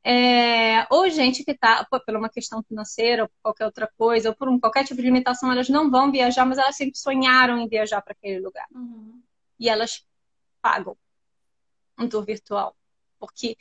[0.05, 4.37] É, ou gente que está, por uma questão financeira, ou por qualquer outra coisa, ou
[4.37, 7.69] por um, qualquer tipo de limitação, elas não vão viajar, mas elas sempre sonharam em
[7.69, 8.66] viajar para aquele lugar.
[8.73, 9.21] Uhum.
[9.59, 10.07] E elas
[10.61, 10.97] pagam
[11.99, 12.77] um tour virtual
[13.18, 13.57] porque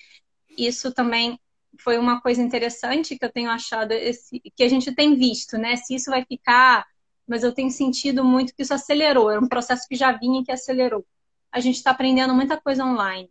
[0.57, 1.39] isso também
[1.79, 5.75] foi uma coisa interessante que eu tenho achado, esse, que a gente tem visto, né?
[5.75, 6.85] Se isso vai ficar,
[7.27, 10.43] mas eu tenho sentido muito que isso acelerou, era um processo que já vinha e
[10.43, 11.05] que acelerou.
[11.51, 13.29] A gente está aprendendo muita coisa online.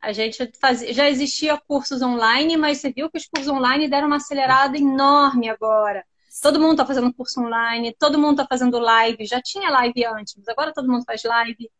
[0.00, 4.06] A gente fazia, já existia cursos online, mas você viu que os cursos online deram
[4.06, 6.04] uma acelerada enorme agora.
[6.40, 9.26] Todo mundo está fazendo curso online, todo mundo está fazendo live.
[9.26, 11.70] Já tinha live antes, mas agora todo mundo faz live.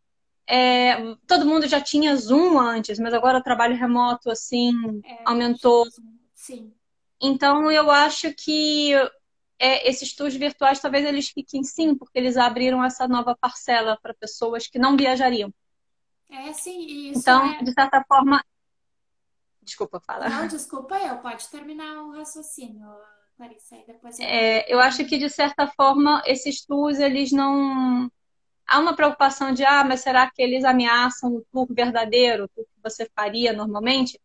[0.52, 4.72] É, todo mundo já tinha Zoom antes, mas agora o trabalho remoto, assim,
[5.04, 5.86] é, aumentou.
[6.34, 6.74] Sim.
[7.20, 8.92] Então, eu acho que
[9.60, 14.12] é, esses tours virtuais talvez eles fiquem sim, porque eles abriram essa nova parcela para
[14.12, 15.54] pessoas que não viajariam.
[16.28, 17.62] É, sim, isso Então, é...
[17.62, 18.42] de certa forma.
[19.62, 20.28] Desculpa, fala.
[20.28, 22.88] Não, desculpa eu, pode terminar o raciocínio,
[23.36, 24.26] Clarissa, aí depois eu...
[24.26, 28.10] É, eu acho que, de certa forma, esses tours, eles não
[28.70, 32.64] há uma preocupação de, ah, mas será que eles ameaçam o tour verdadeiro, o que
[32.82, 34.18] você faria normalmente?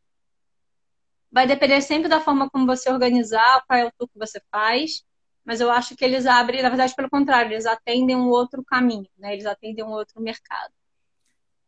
[1.32, 5.04] Vai depender sempre da forma como você organizar, qual é o tour que você faz,
[5.44, 9.10] mas eu acho que eles abrem, na verdade, pelo contrário, eles atendem um outro caminho,
[9.18, 9.34] né?
[9.34, 10.72] Eles atendem um outro mercado.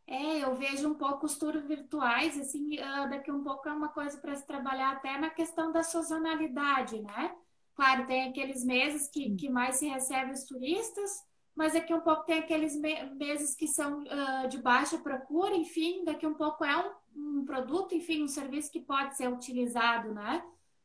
[0.06, 3.90] É, eu vejo um pouco os tours virtuais, assim, ah, daqui um pouco é uma
[3.90, 7.36] coisa para se trabalhar até na questão da sazonalidade, né?
[7.76, 11.26] Claro, tem aqueles meses que, que mais se recebe os turistas,
[11.58, 12.80] mas daqui um pouco tem aqueles
[13.16, 16.78] meses que são uh, de baixa procura, enfim, daqui um pouco é
[17.16, 20.44] um, um, produto, enfim, um serviço que pode ser utilizado, né?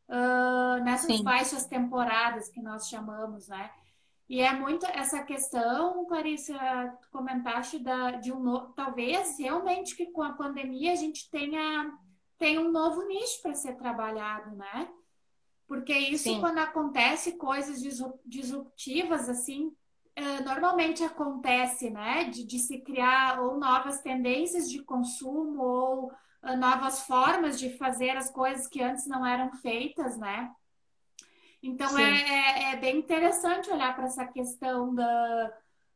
[0.09, 1.23] Uh, nessas Sim.
[1.23, 3.71] baixas temporadas que nós chamamos, né?
[4.27, 6.57] E é muito essa questão, Clarissa,
[7.03, 11.93] tu comentaste da, de um novo, talvez realmente que com a pandemia a gente tenha,
[12.39, 14.89] tenha um novo nicho para ser trabalhado, né?
[15.67, 16.41] Porque isso, Sim.
[16.41, 17.83] quando acontece coisas
[18.25, 19.71] disruptivas, assim,
[20.45, 22.25] normalmente acontece, né?
[22.25, 28.17] De, de, se criar ou novas tendências de consumo ou uh, novas formas de fazer
[28.17, 30.51] as coisas que antes não eram feitas, né?
[31.63, 35.53] Então é, é, é, bem interessante olhar para essa questão da,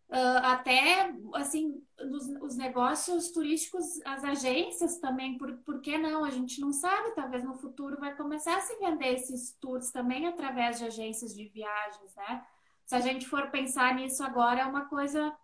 [0.08, 6.24] Uh, até assim nos, os negócios turísticos, as agências também, por, por que não?
[6.24, 10.28] A gente não sabe, talvez no futuro vai começar a se vender esses tours também
[10.28, 12.46] através de agências de viagens, né?
[12.86, 15.36] Se a gente for pensar nisso agora, é uma coisa,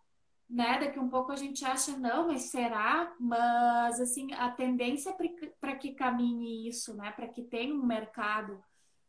[0.48, 0.78] né?
[0.78, 3.12] Daqui um pouco a gente acha, não, mas será?
[3.18, 7.10] Mas assim, a tendência é para que caminhe isso, né?
[7.10, 8.62] Para que tenha um mercado.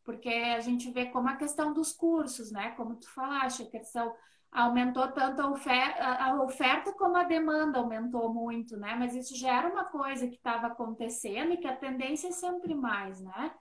[0.04, 2.72] Porque a gente vê como a questão dos cursos, né?
[2.72, 4.14] Como tu falaste, a questão
[4.52, 8.96] aumentou tanto a oferta, a oferta como a demanda aumentou muito, né?
[8.96, 12.74] Mas isso já era uma coisa que estava acontecendo e que a tendência é sempre
[12.74, 13.54] mais, né?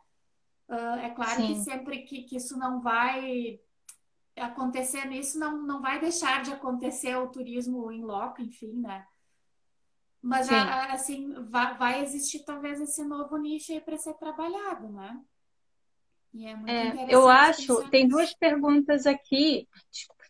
[0.66, 1.48] Uh, é claro Sim.
[1.48, 3.61] que sempre que, que isso não vai
[4.37, 9.07] acontecendo, isso não, não vai deixar de acontecer o turismo em loco, enfim, né?
[10.21, 15.21] Mas já, assim, vai, vai, existir talvez esse novo nicho aí para ser trabalhado, né?
[16.33, 19.68] E é muito é, eu acho, tem duas perguntas aqui.
[19.90, 20.23] Desculpa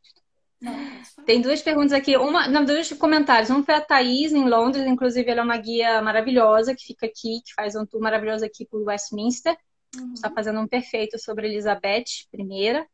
[1.27, 3.51] tem duas perguntas aqui, uma, não, dois comentários.
[3.51, 7.41] Um foi a Thaís, em Londres, inclusive ela é uma guia maravilhosa que fica aqui,
[7.45, 9.57] que faz um tour maravilhoso aqui por Westminster.
[9.97, 10.15] Uhum.
[10.15, 12.87] Está fazendo um perfeito sobre Elizabeth I.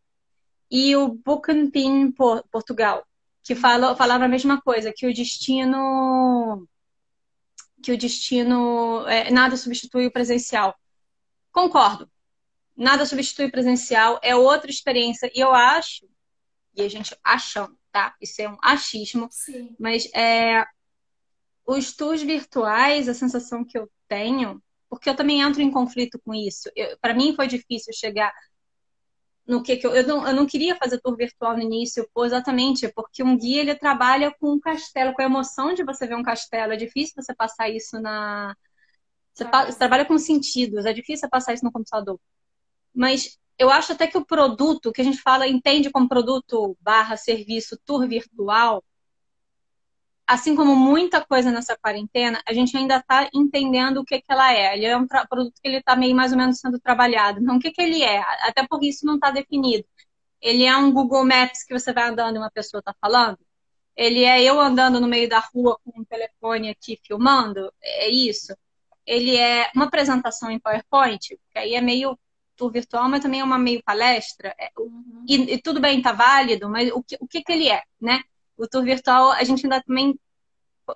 [0.71, 3.07] E o Bucanpin, Portugal,
[3.43, 6.69] que fala, falava a mesma coisa, que o destino.
[7.83, 9.07] Que o destino.
[9.09, 10.75] É, nada substitui o presencial.
[11.53, 12.11] Concordo.
[12.77, 15.31] Nada substitui o presencial, é outra experiência.
[15.35, 16.07] E eu acho
[16.79, 18.15] e a gente achando, tá?
[18.21, 19.29] Isso é um achismo.
[19.31, 19.75] Sim.
[19.79, 20.65] Mas é,
[21.67, 26.33] os tours virtuais, a sensação que eu tenho, porque eu também entro em conflito com
[26.33, 26.71] isso.
[27.01, 28.33] Para mim foi difícil chegar
[29.49, 32.87] no que, que eu, eu, não, eu não queria fazer tour virtual no início, exatamente
[32.93, 36.23] porque um guia ele trabalha com um castelo, com a emoção de você ver um
[36.23, 36.75] castelo.
[36.75, 38.55] É difícil você passar isso na.
[39.33, 42.21] Você, ah, você trabalha com sentidos, é difícil você passar isso no computador.
[42.95, 47.17] Mas eu acho até que o produto que a gente fala, entende como produto barra
[47.17, 48.85] serviço tour virtual,
[50.29, 54.53] assim como muita coisa nessa quarentena, a gente ainda está entendendo o que, que ela
[54.53, 54.77] é.
[54.77, 57.41] Ele é um produto que ele está meio mais ou menos sendo trabalhado.
[57.41, 58.23] Então, o que, que ele é?
[58.47, 59.87] Até porque isso não está definido.
[60.41, 63.39] Ele é um Google Maps que você vai andando e uma pessoa está falando?
[63.97, 67.73] Ele é eu andando no meio da rua com um telefone aqui filmando?
[67.83, 68.55] É isso?
[69.07, 71.39] Ele é uma apresentação em PowerPoint?
[71.51, 72.19] Que aí é meio
[72.55, 74.55] tour virtual, mas também é uma meio palestra.
[74.59, 75.25] É, uhum.
[75.27, 78.23] E, e, tudo bem, tá válido, mas o que, o que, que ele é, né?
[78.59, 80.19] O tour virtual, a gente ainda também.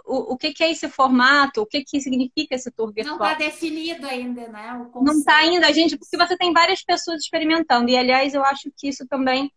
[0.06, 1.62] O, o que, que é esse formato?
[1.62, 3.18] O que, que significa esse tour virtual?
[3.18, 4.90] Não está definido ainda, né?
[4.94, 7.90] Não está ainda, a gente, porque você tem várias pessoas experimentando.
[7.90, 9.52] E, aliás, eu acho que isso também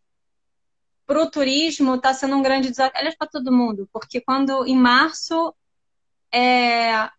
[1.06, 4.76] para o turismo está sendo um grande desafio, aliás, para todo mundo, porque quando em
[4.76, 5.54] março
[6.34, 7.10] é,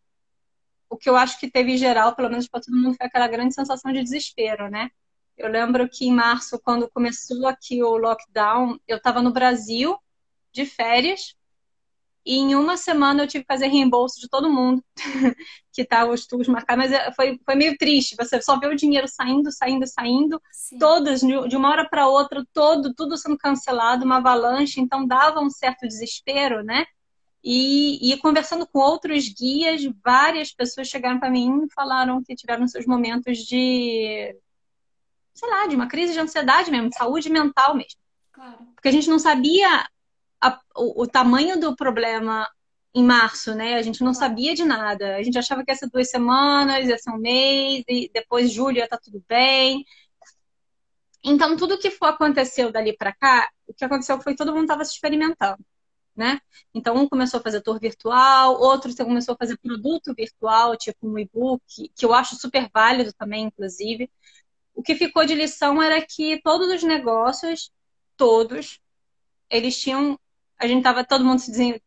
[0.89, 3.29] o que eu acho que teve em geral, pelo menos para todo mundo, foi aquela
[3.29, 4.91] grande sensação de desespero, né?
[5.37, 9.97] Eu lembro que em março, quando começou aqui o lockdown, eu estava no Brasil
[10.57, 11.37] de férias
[12.27, 14.85] e em uma semana eu tive que fazer reembolso de todo mundo
[15.73, 18.17] que estava os tours marcados, mas é, foi, foi meio triste.
[18.19, 20.77] Você só vê o dinheiro saindo, saindo, saindo, Sim.
[20.77, 24.81] todas de uma hora para outra, todo, tudo sendo cancelado, uma avalanche.
[24.81, 26.85] Então dava um certo desespero, né?
[27.45, 32.67] E, e, conversando com outros guias, várias pessoas chegaram para mim e falaram que tiveram
[32.67, 34.37] seus momentos de,
[35.33, 38.01] sei lá, de uma crise de ansiedade mesmo, de saúde mental mesmo.
[38.33, 38.59] Claro.
[38.75, 39.87] Porque a gente não sabia
[40.41, 42.49] a, o, o, tamanho do problema
[42.95, 43.75] em março, né?
[43.75, 44.29] A gente não claro.
[44.31, 45.17] sabia de nada.
[45.17, 48.79] A gente achava que ia ser duas semanas, ia ser um mês, e depois julho
[48.79, 49.85] ia estar tá tudo bem.
[51.25, 54.63] Então, tudo que foi, aconteceu dali para cá, o que aconteceu foi que todo mundo
[54.65, 55.65] estava se experimentando
[56.17, 56.41] né?
[56.75, 61.19] Então, um começou a fazer tour virtual, outro começou a fazer produto virtual, tipo um
[61.19, 64.11] e-book, que eu acho super válido também, inclusive.
[64.75, 67.71] O que ficou de lição era que todos os negócios,
[68.17, 68.81] todos,
[69.51, 70.19] eles tinham.
[70.59, 71.81] A gente tava todo mundo se dizendo,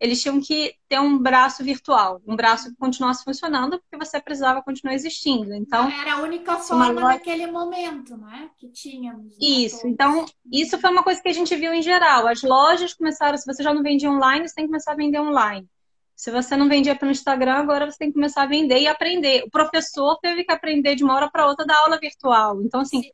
[0.00, 4.62] eles tinham que ter um braço virtual, um braço que continuasse funcionando, porque você precisava
[4.62, 5.52] continuar existindo.
[5.52, 7.06] Então era a única forma loja...
[7.08, 9.32] naquele momento, né, que tínhamos.
[9.32, 9.80] Né, isso.
[9.80, 9.92] Todos.
[9.92, 12.28] Então isso foi uma coisa que a gente viu em geral.
[12.28, 15.20] As lojas começaram, se você já não vendia online, você tem que começar a vender
[15.20, 15.68] online.
[16.14, 19.44] Se você não vendia pelo Instagram, agora você tem que começar a vender e aprender.
[19.44, 22.62] O professor teve que aprender de uma hora para outra da aula virtual.
[22.62, 23.10] Então assim, Sim.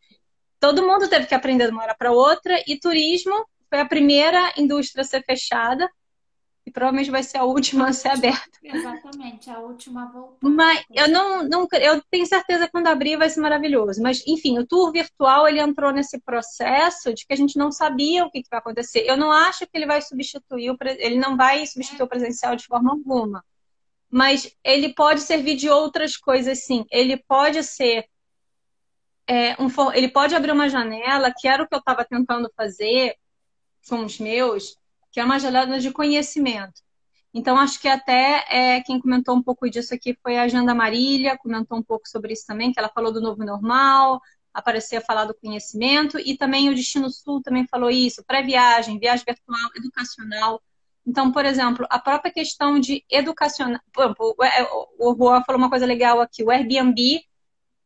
[0.61, 4.53] todo mundo teve que aprender de uma hora para outra e turismo foi a primeira
[4.57, 5.89] indústria a ser fechada
[6.75, 8.59] provavelmente vai ser a última a ser aberta.
[8.63, 10.37] Exatamente, a última volta.
[10.41, 14.03] Mas eu não, não eu tenho certeza que quando abrir vai ser maravilhoso.
[14.03, 18.25] Mas, enfim, o tour virtual ele entrou nesse processo de que a gente não sabia
[18.25, 19.05] o que, que vai acontecer.
[19.07, 22.67] Eu não acho que ele vai substituir o ele não vai substituir o presencial de
[22.67, 23.45] forma alguma.
[24.11, 26.85] Mas ele pode servir de outras coisas, sim.
[26.91, 28.05] Ele pode ser
[29.29, 33.17] é, um, ele pode abrir uma janela, que era o que eu estava tentando fazer
[33.89, 34.77] com os meus,
[35.11, 36.83] que é uma janela de conhecimento.
[37.33, 41.37] Então, acho que até é, quem comentou um pouco disso aqui foi a Agenda Marília,
[41.37, 44.21] comentou um pouco sobre isso também, que ela falou do novo normal,
[44.53, 49.25] apareceu a falar do conhecimento, e também o Destino Sul também falou isso, pré-viagem, viagem
[49.27, 50.63] virtual, educacional.
[51.05, 53.81] Então, por exemplo, a própria questão de educacional.
[54.99, 57.21] O Juan falou uma coisa legal aqui, o Airbnb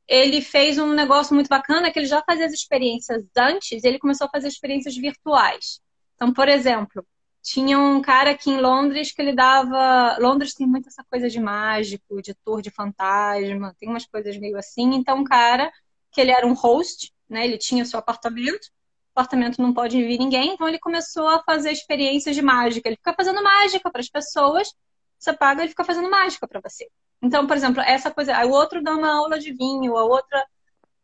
[0.09, 4.27] ele fez um negócio muito bacana que ele já fazia as experiências antes, ele começou
[4.27, 5.81] a fazer experiências virtuais.
[6.19, 7.07] Então, por exemplo,
[7.41, 10.19] tinha um cara aqui em Londres que ele dava.
[10.19, 14.59] Londres tem muito essa coisa de mágico, de tour de fantasma, tem umas coisas meio
[14.59, 14.95] assim.
[14.95, 15.71] Então, um cara
[16.11, 17.47] que ele era um host, né?
[17.47, 18.67] Ele tinha seu apartamento,
[19.15, 22.89] o apartamento não pode vir ninguém, então ele começou a fazer experiências de mágica.
[22.89, 24.75] Ele fica fazendo mágica para as pessoas,
[25.19, 26.89] você paga e fica fazendo mágica para você.
[27.23, 30.45] Então, por exemplo, essa coisa, o outro dá uma aula de vinho, a outra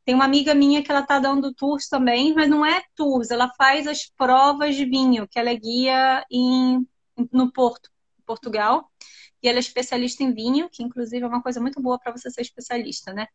[0.05, 3.51] tem uma amiga minha que ela tá dando tours também, mas não é tours, ela
[3.57, 6.87] faz as provas de vinho, que ela é guia em,
[7.33, 7.91] no Porto,
[8.27, 8.91] Portugal,
[9.43, 12.31] e ela é especialista em vinho, que inclusive é uma coisa muito boa para você
[12.31, 13.27] ser especialista, né?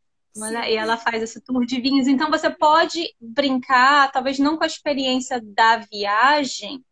[0.70, 2.08] E ela faz esse tour de vinhos.
[2.08, 6.84] Então você pode brincar, talvez não com a experiência da viagem,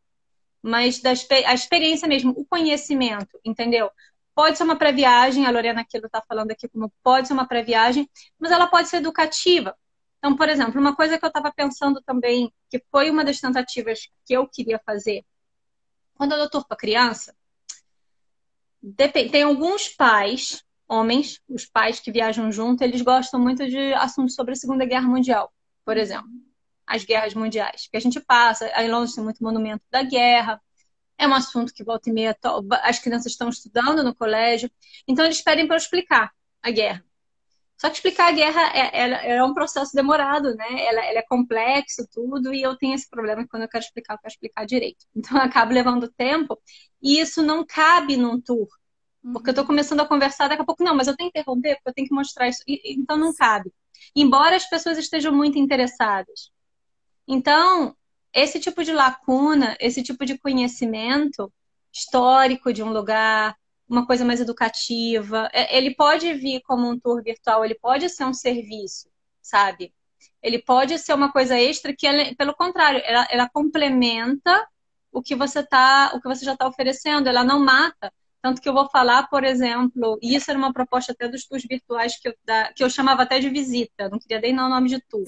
[0.61, 3.89] mas da a experiência mesmo, o conhecimento, entendeu?
[4.38, 8.08] Pode ser uma pré-viagem, a Lorena Aquilo está falando aqui como pode ser uma pré-viagem,
[8.38, 9.76] mas ela pode ser educativa.
[10.19, 14.08] Então, por exemplo, uma coisa que eu estava pensando também, que foi uma das tentativas
[14.23, 15.26] que eu queria fazer,
[16.13, 17.36] quando eu dou tour para criança,
[19.12, 24.54] tem alguns pais, homens, os pais que viajam junto, eles gostam muito de assuntos sobre
[24.54, 25.52] a Segunda Guerra Mundial,
[25.84, 26.30] por exemplo,
[26.86, 30.62] as guerras mundiais, que a gente passa, aí longe tem muito monumento da guerra,
[31.17, 32.38] é um assunto que volta e meia
[32.84, 34.69] as crianças estão estudando no colégio,
[35.08, 37.03] então eles pedem para eu explicar a guerra.
[37.77, 40.65] Só que explicar a guerra é, é, é um processo demorado, né?
[40.88, 44.15] Ela, ela, é complexo, tudo, e eu tenho esse problema que quando eu quero explicar,
[44.15, 45.06] eu quero explicar direito.
[45.15, 46.60] Então eu acabo levando tempo,
[47.01, 48.67] e isso não cabe num tour.
[49.34, 51.75] Porque eu estou começando a conversar, daqui a pouco, não, mas eu tenho que interromper,
[51.75, 52.63] porque eu tenho que mostrar isso.
[52.67, 53.71] E, então não cabe.
[54.15, 56.51] Embora as pessoas estejam muito interessadas.
[57.27, 57.95] Então,
[58.38, 61.52] esse tipo de lacuna, esse tipo de conhecimento
[61.91, 63.58] histórico de um lugar,
[63.89, 68.26] uma coisa mais educativa, é, ele pode vir como um tour virtual, ele pode ser
[68.26, 69.10] um serviço,
[69.41, 69.91] sabe?
[70.39, 74.67] Ele pode ser uma coisa extra que, ela, pelo contrário, ela, ela complementa
[75.12, 78.13] o que você tá, o que você já está oferecendo, ela não mata.
[78.39, 81.63] Tanto que eu vou falar, por exemplo, e isso era uma proposta até dos tours
[81.67, 84.69] virtuais que eu, da, que eu chamava até de visita, não queria nem dar o
[84.69, 85.23] nome de tour.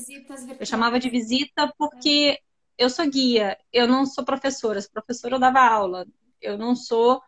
[0.60, 2.39] Eu chamava de visita porque
[2.79, 4.81] eu sou guia, eu não sou professora.
[4.81, 6.07] Se professora eu dava aula.
[6.41, 7.21] Eu não sou.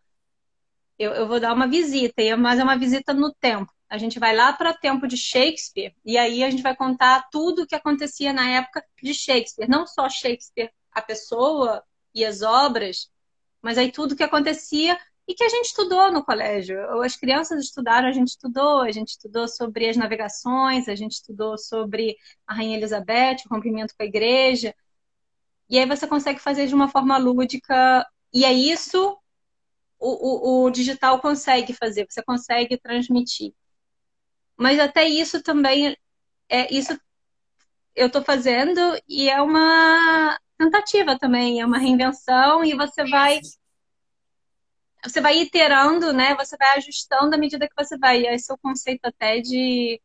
[0.97, 3.71] Eu, eu vou dar uma visita, mas é uma visita no tempo.
[3.89, 7.63] A gente vai lá para tempo de Shakespeare e aí a gente vai contar tudo
[7.63, 9.67] o que acontecia na época de Shakespeare.
[9.69, 11.83] Não só Shakespeare, a pessoa
[12.15, 13.11] e as obras,
[13.61, 16.79] mas aí tudo o que acontecia e que a gente estudou no colégio.
[17.01, 21.57] As crianças estudaram, a gente estudou, a gente estudou sobre as navegações, a gente estudou
[21.57, 22.15] sobre
[22.47, 24.73] a Rainha Elizabeth, o rompimento com a igreja,
[25.71, 28.05] e aí você consegue fazer de uma forma lúdica.
[28.33, 29.17] E é isso
[29.97, 33.53] o, o, o digital consegue fazer, você consegue transmitir.
[34.57, 35.97] Mas até isso também
[36.49, 36.99] é isso
[37.95, 43.39] eu estou fazendo e é uma tentativa também, é uma reinvenção e você vai
[45.03, 46.35] você vai iterando, né?
[46.35, 48.25] Você vai ajustando à medida que você vai.
[48.27, 50.01] Esse é o conceito até de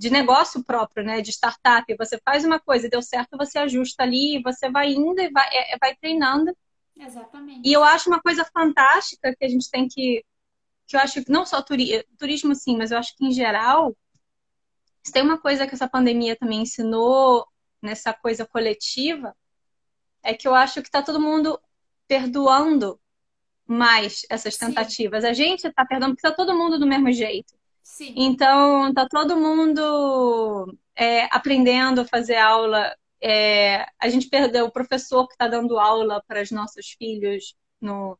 [0.00, 1.20] de negócio próprio, né?
[1.20, 1.94] De startup.
[1.98, 5.76] Você faz uma coisa, deu certo, você ajusta ali, você vai indo e vai, é,
[5.78, 6.56] vai treinando.
[6.98, 7.68] Exatamente.
[7.68, 10.24] E eu acho uma coisa fantástica que a gente tem que.
[10.86, 13.94] Que eu acho que não só turi, turismo, sim, mas eu acho que em geral.
[15.02, 17.46] Se tem uma coisa que essa pandemia também ensinou
[17.82, 19.36] nessa coisa coletiva,
[20.22, 21.60] é que eu acho que está todo mundo
[22.08, 22.98] perdoando
[23.66, 25.24] mais essas tentativas.
[25.24, 25.28] Sim.
[25.28, 27.59] A gente está perdoando porque está todo mundo do mesmo jeito.
[27.82, 28.14] Sim.
[28.16, 32.94] Então, tá todo mundo é, aprendendo a fazer aula.
[33.22, 38.18] É, a gente perdeu o professor que está dando aula para os nossos filhos no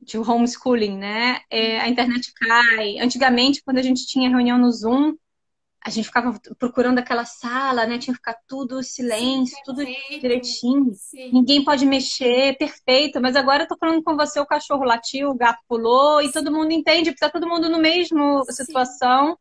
[0.00, 1.40] de homeschooling, né?
[1.50, 2.98] É, a internet cai.
[2.98, 5.16] Antigamente, quando a gente tinha reunião no Zoom,
[5.84, 7.98] a gente ficava procurando aquela sala, né?
[7.98, 9.84] Tinha que ficar tudo silêncio, Sim, tudo
[10.20, 10.92] direitinho.
[10.94, 11.30] Sim.
[11.32, 13.20] Ninguém pode mexer, perfeito.
[13.20, 16.52] Mas agora eu tô falando com você, o cachorro latiu, o gato pulou e todo
[16.52, 18.64] mundo entende, porque tá todo mundo no mesmo Sim.
[18.64, 19.38] situação.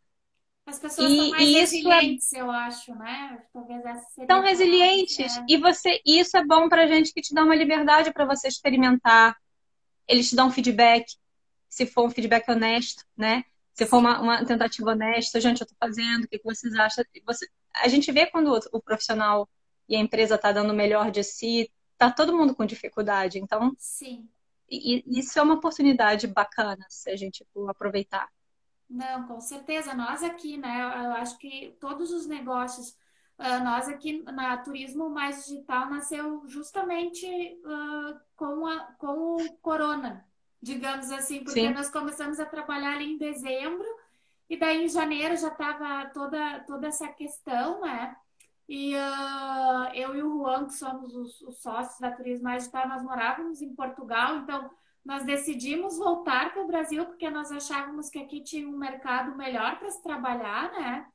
[0.66, 2.42] As pessoas e, mais é resilientes, é...
[2.42, 3.42] eu acho, né?
[3.54, 5.38] Talvez essa Tão resilientes.
[5.38, 5.46] É.
[5.48, 9.36] E você, isso é bom pra gente que te dá uma liberdade para você experimentar.
[10.08, 11.06] Eles te dão feedback,
[11.70, 13.44] se for um feedback honesto, né?
[13.78, 17.06] Se for uma, uma tentativa honesta, gente, eu estou fazendo, o que, que vocês acham?
[17.28, 19.48] Você, a gente vê quando o, o profissional
[19.88, 23.38] e a empresa está dando o melhor de si, tá todo mundo com dificuldade.
[23.38, 24.28] Então, Sim.
[24.68, 28.28] E, isso é uma oportunidade bacana se a gente aproveitar.
[28.90, 29.94] Não, com certeza.
[29.94, 30.82] Nós aqui, né?
[31.06, 32.98] Eu acho que todos os negócios,
[33.38, 37.28] uh, nós aqui na Turismo Mais Digital nasceu justamente
[37.64, 40.26] uh, com, a, com o Corona,
[40.62, 41.74] digamos assim, porque Sim.
[41.74, 43.88] nós começamos a trabalhar ali em dezembro
[44.50, 48.16] e daí em janeiro já estava toda, toda essa questão, né?
[48.68, 52.90] E uh, eu e o Juan, que somos os, os sócios da Turismo Mais Digital,
[52.90, 54.70] nós morávamos em Portugal, então
[55.06, 59.80] nós decidimos voltar para o Brasil porque nós achávamos que aqui tinha um mercado melhor
[59.80, 61.08] para se trabalhar, né?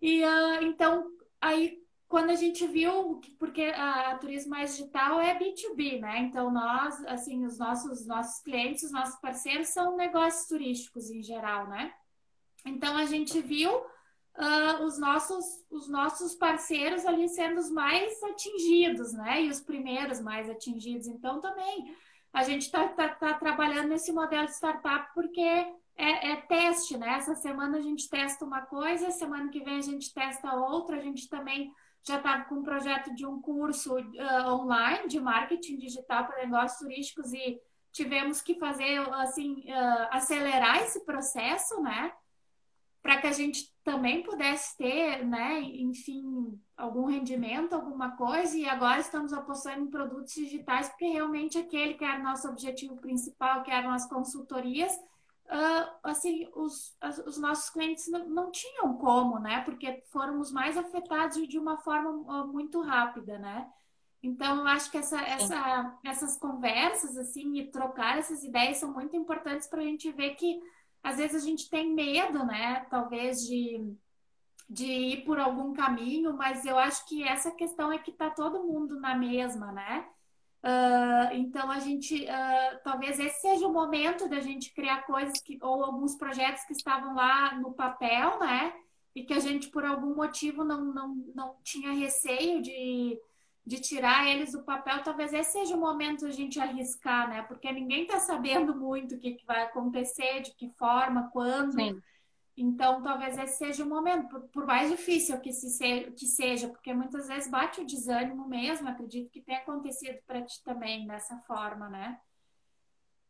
[0.00, 1.06] E uh, então
[1.40, 1.79] aí
[2.10, 6.18] quando a gente viu porque a, a, turismo mais digital é B2B, né?
[6.18, 11.68] Então nós, assim, os nossos nossos clientes, os nossos parceiros são negócios turísticos em geral,
[11.68, 11.94] né?
[12.66, 19.12] Então a gente viu uh, os nossos os nossos parceiros ali sendo os mais atingidos,
[19.12, 19.44] né?
[19.44, 21.06] E os primeiros mais atingidos.
[21.06, 21.94] Então também
[22.32, 27.18] a gente está tá, tá trabalhando nesse modelo de startup porque é, é, teste, né?
[27.18, 31.00] Essa semana a gente testa uma coisa, semana que vem a gente testa outra, a
[31.00, 36.26] gente também já estava com um projeto de um curso uh, online de marketing digital
[36.26, 37.60] para negócios turísticos e
[37.92, 42.12] tivemos que fazer assim uh, acelerar esse processo, né?
[43.02, 49.00] Para que a gente também pudesse ter, né, enfim, algum rendimento, alguma coisa, e agora
[49.00, 53.70] estamos apostando em produtos digitais, porque realmente aquele que era o nosso objetivo principal, que
[53.70, 54.92] eram as consultorias,
[55.50, 56.96] uh, assim, os,
[57.26, 59.62] os nossos clientes não, não, tinham como, né?
[59.62, 63.68] Porque foram os mais afetados de uma forma muito rápida, né?
[64.22, 69.16] Então, eu acho que essa, essa, essas conversas, assim, e trocar essas ideias são muito
[69.16, 70.60] importantes para a gente ver que,
[71.02, 72.86] às vezes, a gente tem medo, né?
[72.90, 73.96] Talvez de
[74.70, 78.62] de ir por algum caminho, mas eu acho que essa questão é que está todo
[78.62, 80.06] mundo na mesma, né?
[80.62, 85.58] Uh, então a gente uh, talvez esse seja o momento da gente criar coisas que,
[85.62, 88.74] ou alguns projetos que estavam lá no papel, né?
[89.14, 93.18] E que a gente por algum motivo não, não, não tinha receio de,
[93.66, 97.42] de tirar eles do papel, talvez esse seja o momento da gente arriscar, né?
[97.42, 101.72] Porque ninguém está sabendo muito o que, que, vai acontecer, de que forma, quando.
[101.72, 102.02] Sim.
[102.60, 106.92] Então, talvez esse seja o momento, por, por mais difícil que, se, que seja, porque
[106.92, 111.88] muitas vezes bate o desânimo mesmo, acredito que tenha acontecido para ti também dessa forma,
[111.88, 112.20] né?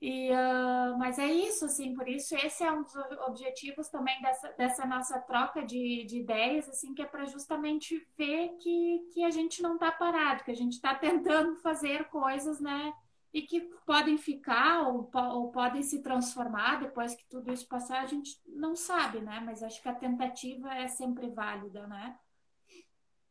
[0.00, 2.96] E, uh, mas é isso, assim, por isso esse é um dos
[3.28, 8.56] objetivos também dessa, dessa nossa troca de, de ideias, assim, que é para justamente ver
[8.58, 12.92] que, que a gente não está parado, que a gente está tentando fazer coisas, né?
[13.32, 18.06] E que podem ficar ou, ou, podem se transformar depois que tudo isso passar, a
[18.06, 19.40] gente não sabe, né?
[19.44, 22.18] Mas acho que a tentativa é sempre válida, né?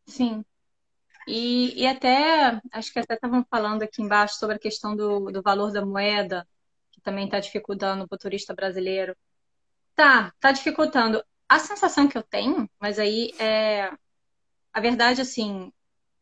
[0.05, 0.43] Sim.
[1.27, 5.41] E, e até, acho que até estavam falando aqui embaixo sobre a questão do, do
[5.41, 6.47] valor da moeda,
[6.91, 9.15] que também está dificultando o turista brasileiro.
[9.93, 11.23] Tá, tá dificultando.
[11.47, 13.91] A sensação que eu tenho, mas aí é.
[14.71, 15.73] A verdade, assim,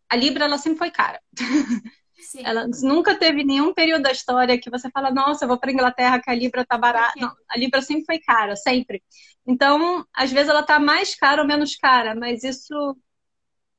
[0.10, 1.22] a Libra ela sempre foi cara.
[2.18, 2.41] Sim.
[2.43, 6.20] Ela nunca teve nenhum período da história que você fala, nossa, eu vou para Inglaterra
[6.20, 7.13] que a Libra tá barata.
[7.18, 9.03] Não, a Libra sempre foi cara, sempre.
[9.45, 12.97] Então, às vezes ela tá mais cara ou menos cara, mas isso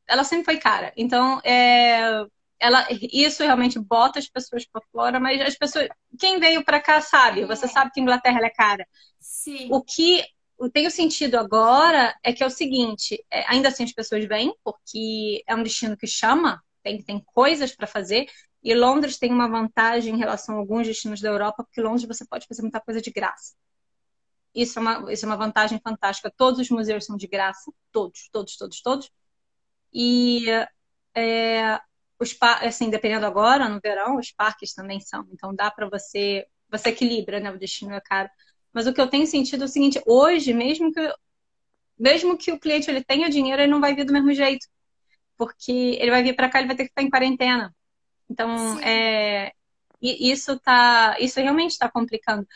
[0.06, 0.92] ela sempre foi cara.
[0.96, 2.24] Então, é,
[2.58, 7.00] ela, isso realmente bota as pessoas para fora, mas as pessoas, quem veio para cá
[7.00, 7.68] sabe, você é.
[7.68, 8.86] sabe que Inglaterra é cara.
[9.20, 9.68] Sim.
[9.70, 10.24] O que
[10.72, 14.52] tem o sentido agora é que é o seguinte, é, ainda assim as pessoas vêm,
[14.64, 18.26] porque é um destino que chama, tem, tem coisas para fazer.
[18.62, 22.26] E Londres tem uma vantagem em relação a alguns destinos da Europa, porque Londres você
[22.26, 23.54] pode fazer muita coisa de graça.
[24.54, 26.32] Isso é uma, isso é uma vantagem fantástica.
[26.36, 29.10] Todos os museus são de graça, todos, todos, todos, todos.
[29.92, 30.46] E
[31.14, 31.80] é,
[32.18, 35.26] os assim, dependendo agora, no verão, os parques também são.
[35.32, 37.50] Então dá para você, você equilibra, né?
[37.52, 38.28] O destino é caro.
[38.72, 41.00] Mas o que eu tenho sentido é o seguinte: hoje, mesmo que
[41.98, 44.66] mesmo que o cliente ele tenha dinheiro, ele não vai vir do mesmo jeito
[45.38, 47.74] porque ele vai vir para cá, ele vai ter que ficar em quarentena.
[48.28, 49.52] Então, é,
[50.02, 52.46] isso tá, isso realmente está complicando.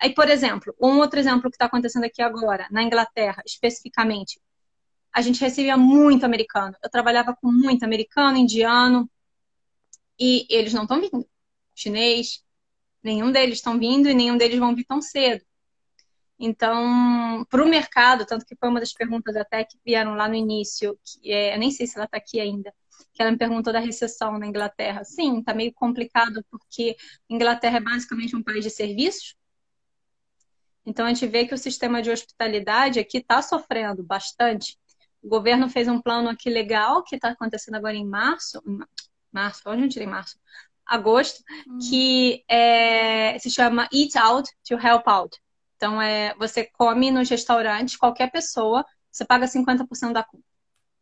[0.00, 4.40] Aí, por exemplo, um outro exemplo que está acontecendo aqui agora, na Inglaterra, especificamente,
[5.12, 6.76] a gente recebia muito americano.
[6.82, 9.10] Eu trabalhava com muito americano, indiano,
[10.18, 11.28] e eles não estão vindo.
[11.74, 12.44] Chinês,
[13.02, 15.44] nenhum deles estão vindo e nenhum deles vão vir tão cedo.
[16.38, 20.36] Então, para o mercado, tanto que foi uma das perguntas até que vieram lá no
[20.36, 22.72] início, que é, eu nem sei se ela está aqui ainda,
[23.12, 25.02] que ela me perguntou da recessão na Inglaterra.
[25.02, 26.96] Sim, está meio complicado porque
[27.28, 29.36] Inglaterra é basicamente um país de serviços.
[30.86, 34.78] Então a gente vê que o sistema de hospitalidade aqui está sofrendo bastante.
[35.20, 38.62] O governo fez um plano aqui legal que está acontecendo agora em março,
[39.32, 40.38] março, onde eu tirei março?
[40.86, 41.78] Agosto, hum.
[41.78, 45.38] que é, se chama Eat Out to Help Out.
[45.78, 50.44] Então é, você come nos restaurantes, qualquer pessoa, você paga 50% da conta.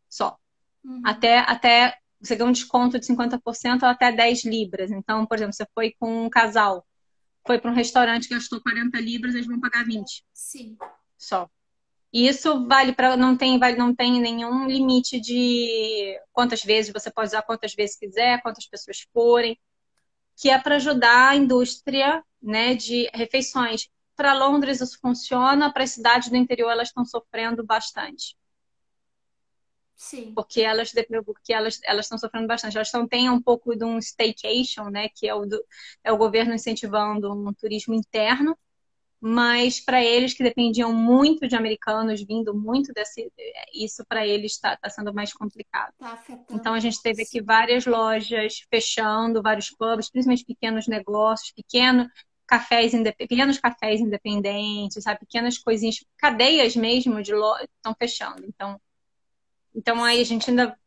[0.07, 0.37] Só.
[0.85, 1.01] Uhum.
[1.03, 4.91] Até, até você ganha um desconto de 50% ou até 10 libras.
[4.91, 6.87] Então, por exemplo, você foi com um casal,
[7.47, 10.23] foi para um restaurante, gastou 40 libras, eles vão pagar 20.
[10.35, 10.77] Sim.
[11.17, 11.49] Só.
[12.13, 17.11] E isso vale para não tem vale não tem nenhum limite de quantas vezes você
[17.11, 19.59] pode usar quantas vezes quiser, quantas pessoas forem,
[20.37, 23.89] que é para ajudar a indústria, né, de refeições.
[24.17, 28.37] Para Londres isso funciona, para as cidades do interior elas estão sofrendo bastante.
[29.97, 30.33] Sim.
[30.35, 30.93] Porque elas,
[31.25, 32.77] porque elas, elas estão sofrendo bastante.
[32.77, 35.09] Elas estão, têm um pouco de um staycation, né?
[35.09, 35.65] Que é o, do,
[36.05, 38.57] é o governo incentivando um turismo interno.
[39.19, 43.33] Mas para eles que dependiam muito de americanos vindo muito desse.
[43.73, 45.95] Isso para eles está tá sendo mais complicado.
[45.99, 52.07] Tá então a gente teve aqui várias lojas fechando, vários pubs, principalmente pequenos negócios, pequeno,
[52.47, 55.21] cafés, pequenos cafés independentes, sabe?
[55.21, 58.45] pequenas coisinhas, cadeias mesmo de loja estão fechando.
[58.47, 58.81] Então,
[59.75, 60.79] então aí a gente ainda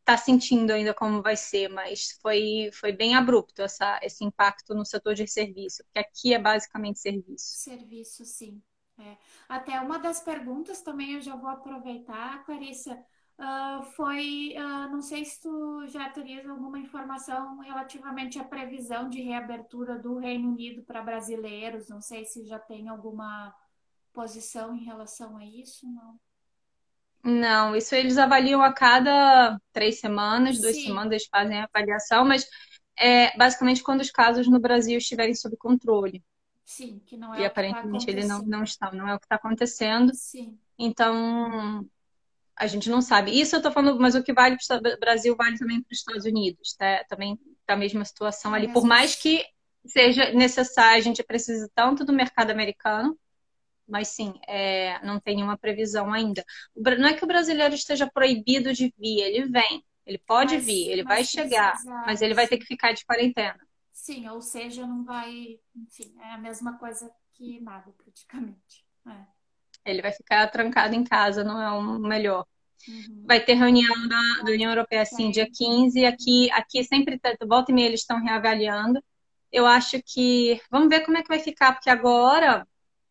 [0.00, 4.84] está sentindo ainda como vai ser, mas foi, foi bem abrupto essa, esse impacto no
[4.84, 7.58] setor de serviço, porque aqui é basicamente serviço.
[7.58, 8.62] Serviço, sim.
[8.98, 9.16] É.
[9.48, 12.98] Até uma das perguntas também eu já vou aproveitar, Clarissa,
[13.38, 19.20] uh, foi, uh, não sei se tu já terias alguma informação relativamente à previsão de
[19.20, 23.54] reabertura do Reino Unido para brasileiros, não sei se já tem alguma
[24.12, 26.18] posição em relação a isso, não?
[27.22, 30.84] Não, isso eles avaliam a cada três semanas, duas Sim.
[30.86, 32.46] semanas eles fazem a avaliação, mas
[32.96, 36.22] é basicamente quando os casos no Brasil estiverem sob controle.
[36.64, 39.18] Sim, que não é E tá aparentemente tá ele não, não está, não é o
[39.18, 40.12] que está acontecendo.
[40.14, 40.58] Sim.
[40.78, 41.84] Então,
[42.58, 43.38] a gente não sabe.
[43.38, 45.98] Isso eu estou falando, mas o que vale para o Brasil vale também para os
[45.98, 47.04] Estados Unidos, tá?
[47.08, 48.72] Também tá a mesma situação ali.
[48.72, 49.44] Por mais que
[49.86, 53.18] seja necessário, a gente precisa tanto do mercado americano,
[53.86, 56.44] mas sim, é, não tem nenhuma previsão ainda.
[56.76, 60.90] Não é que o brasileiro esteja proibido de vir, ele vem, ele pode mas, vir,
[60.90, 63.58] ele vai chegar, mas ele vai ter que ficar de quarentena.
[63.92, 68.84] Sim, ou seja, não vai, enfim, é a mesma coisa que nada, praticamente.
[69.06, 69.37] É.
[69.84, 72.46] Ele vai ficar trancado em casa, não é o melhor.
[72.86, 73.24] Uhum.
[73.26, 76.04] Vai ter reunião da, da União Europeia, assim, dia 15.
[76.04, 79.02] Aqui, aqui sempre, tá, volta e meia, eles estão reavaliando.
[79.50, 80.60] Eu acho que.
[80.70, 82.66] Vamos ver como é que vai ficar, porque agora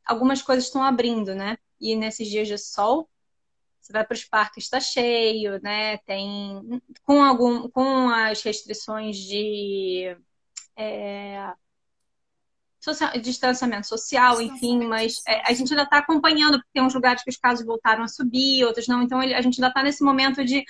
[0.06, 1.58] algumas coisas estão abrindo, né?
[1.80, 3.10] E nesses dias de sol,
[3.80, 5.98] você vai para os parques, está cheio, né?
[6.00, 10.16] Tem com algum com as restrições de
[10.76, 11.54] é,
[12.94, 17.24] social, distanciamento social, enfim, mas é, a gente ainda está acompanhando, porque tem uns lugares
[17.24, 20.44] que os casos voltaram a subir, outros não, então a gente ainda está nesse momento
[20.44, 20.64] de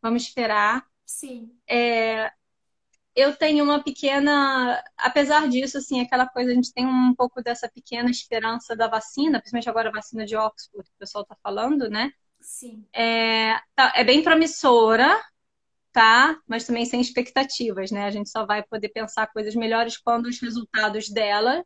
[0.00, 0.84] vamos esperar.
[1.04, 1.50] Sim.
[1.68, 2.30] É,
[3.14, 7.68] eu tenho uma pequena, apesar disso, assim, aquela coisa, a gente tem um pouco dessa
[7.68, 11.88] pequena esperança da vacina, principalmente agora a vacina de Oxford, que o pessoal está falando,
[11.88, 12.12] né?
[12.40, 12.86] Sim.
[12.92, 15.18] É, tá, é bem promissora,
[16.46, 18.04] Mas também sem expectativas, né?
[18.04, 21.64] A gente só vai poder pensar coisas melhores quando os resultados dela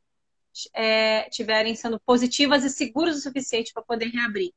[0.74, 4.52] é, tiverem sendo positivas e seguros o suficiente para poder reabrir.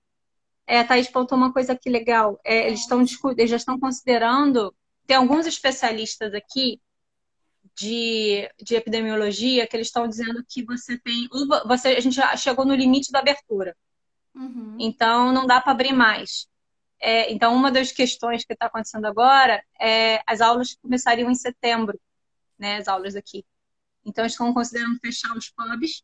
[0.65, 2.39] É, a Thaís pontou uma coisa aqui legal.
[2.43, 3.03] É, eles, estão,
[3.37, 4.73] eles já estão considerando
[5.05, 6.81] tem alguns especialistas aqui
[7.75, 11.27] de, de epidemiologia que eles estão dizendo que você tem.
[11.65, 13.75] Você, a gente já chegou no limite da abertura.
[14.33, 14.77] Uhum.
[14.79, 16.47] Então não dá para abrir mais.
[17.05, 21.99] É, então, uma das questões que está acontecendo agora é as aulas começariam em setembro,
[22.57, 22.77] né?
[22.77, 23.45] As aulas aqui.
[24.05, 26.01] Então, eles estão considerando fechar os pubs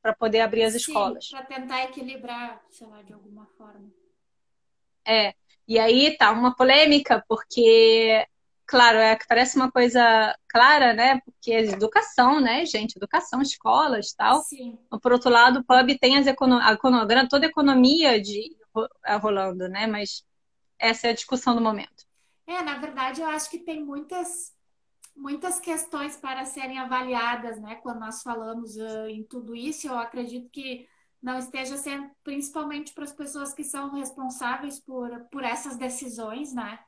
[0.00, 1.28] para poder abrir as Sim, escolas.
[1.28, 3.92] Para tentar equilibrar, sei lá, de alguma forma.
[5.06, 5.34] É.
[5.68, 8.26] E aí tá uma polêmica, porque,
[8.64, 11.20] claro, é que parece uma coisa clara, né?
[11.26, 12.96] Porque é educação, né, gente?
[12.96, 14.40] Educação, escolas tal.
[14.44, 14.78] Sim.
[15.02, 16.74] Por outro lado, o pub tem as econo a,
[17.28, 18.56] toda a economia de,
[19.20, 19.86] rolando, né?
[19.86, 20.24] Mas
[20.78, 22.04] essa é a discussão do momento.
[22.46, 24.54] É, na verdade, eu acho que tem muitas
[25.16, 27.76] muitas questões para serem avaliadas, né?
[27.76, 30.86] Quando nós falamos uh, em tudo isso, eu acredito que
[31.22, 36.78] não esteja sendo, principalmente para as pessoas que são responsáveis por, por essas decisões, né?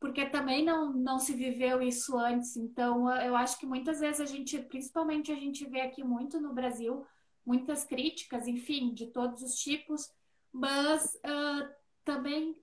[0.00, 2.56] Porque também não, não se viveu isso antes.
[2.56, 6.52] Então, eu acho que muitas vezes a gente, principalmente a gente vê aqui muito no
[6.52, 7.06] Brasil,
[7.46, 10.10] muitas críticas, enfim, de todos os tipos,
[10.52, 11.68] mas uh,
[12.04, 12.56] também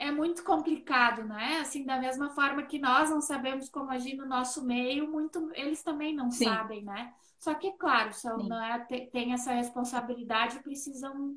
[0.00, 1.58] é muito complicado, né?
[1.58, 5.82] Assim, da mesma forma que nós não sabemos como agir no nosso meio, muito eles
[5.82, 6.44] também não Sim.
[6.44, 7.12] sabem, né?
[7.38, 11.36] Só que, claro, são, né, tem essa responsabilidade, precisam,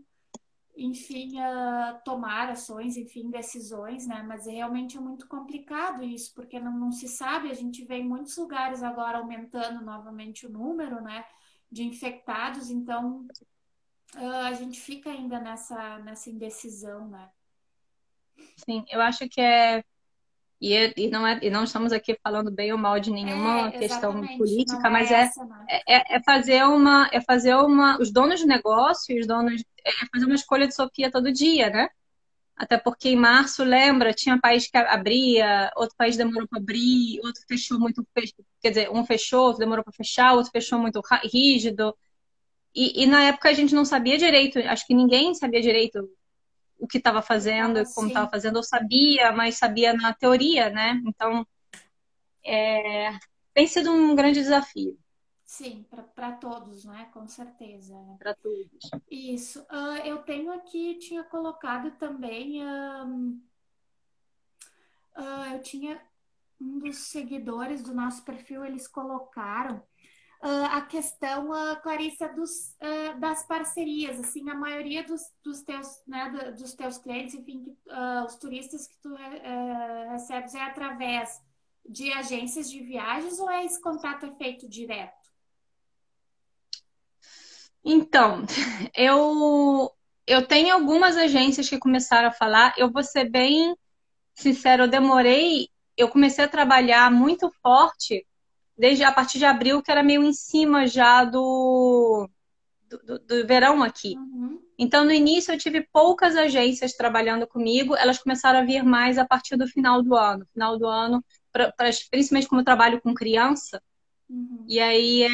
[0.75, 4.23] enfim, uh, tomar ações, enfim, decisões, né?
[4.23, 8.07] Mas realmente é muito complicado isso, porque não, não se sabe, a gente vê em
[8.07, 11.25] muitos lugares agora aumentando novamente o número, né?
[11.69, 13.25] De infectados, então
[14.15, 17.29] a gente fica ainda nessa, nessa indecisão, né?
[18.57, 19.83] Sim, eu acho que é
[20.63, 23.67] e, é, e, não é, e não estamos aqui falando bem ou mal de nenhuma
[23.67, 25.65] é, questão política, mas é, essa, né?
[25.85, 27.09] é, é, fazer uma.
[27.11, 27.99] É fazer uma.
[27.99, 29.61] Os donos de negócio, os donos.
[29.85, 31.89] É fazer uma escolha de Sofia todo dia, né?
[32.55, 37.43] Até porque em março, lembra, tinha país que abria, outro país demorou para abrir, outro
[37.45, 38.07] fechou muito.
[38.61, 41.93] Quer dizer, um fechou, outro demorou para fechar, outro fechou muito rígido.
[42.75, 46.09] E, e na época a gente não sabia direito, acho que ninguém sabia direito
[46.79, 51.01] o que estava fazendo, ah, como estava fazendo, eu sabia, mas sabia na teoria, né?
[51.05, 51.47] Então,
[52.43, 53.11] é,
[53.53, 54.97] tem sido um grande desafio.
[55.45, 57.09] Sim, para todos, né?
[57.13, 57.95] Com certeza.
[58.17, 58.89] Para todos.
[59.09, 59.61] Isso.
[59.61, 62.63] Uh, eu tenho aqui, tinha colocado também.
[62.63, 63.39] Uh,
[65.15, 66.01] uh, eu tinha
[66.59, 69.83] um dos seguidores do nosso perfil, eles colocaram
[70.43, 74.19] uh, a questão, uh, Clarissa, dos, uh, das parcerias.
[74.19, 77.75] Assim, a maioria dos, dos, teus, né, dos teus clientes, enfim, que,
[78.25, 79.15] os turistas que tu
[80.11, 81.41] recebes é através
[81.85, 85.23] de agências de viagens ou é esse contato é feito direto?
[87.83, 88.45] Então,
[88.95, 89.91] eu
[90.25, 92.73] eu tenho algumas agências que começaram a falar.
[92.77, 93.75] Eu vou ser bem
[94.33, 95.67] sincero, eu demorei.
[95.97, 98.25] Eu comecei a trabalhar muito forte
[98.77, 102.29] desde a partir de abril, que era meio em cima já do,
[103.03, 104.15] do, do verão aqui.
[104.17, 104.61] Uhum.
[104.77, 109.25] Então, no início, eu tive poucas agências trabalhando comigo, elas começaram a vir mais a
[109.25, 110.45] partir do final do ano.
[110.51, 113.81] Final do ano, pra, pra principalmente como eu trabalho com criança.
[114.29, 114.65] Uhum.
[114.67, 115.29] E aí, é,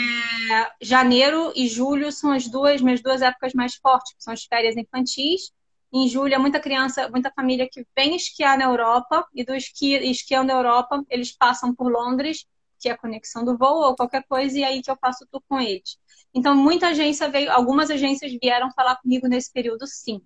[0.82, 4.76] janeiro e julho são as duas, minhas duas épocas mais fortes, que são as férias
[4.76, 5.52] infantis.
[5.92, 9.96] Em julho, é muita criança, muita família que vem esquiar na Europa, e do esqui,
[9.96, 12.46] esquiando na Europa, eles passam por Londres
[12.80, 15.44] que é a conexão do voo ou qualquer coisa, e aí que eu faço tudo
[15.48, 15.98] com eles.
[16.34, 20.22] Então, muita agência veio, algumas agências vieram falar comigo nesse período, sim,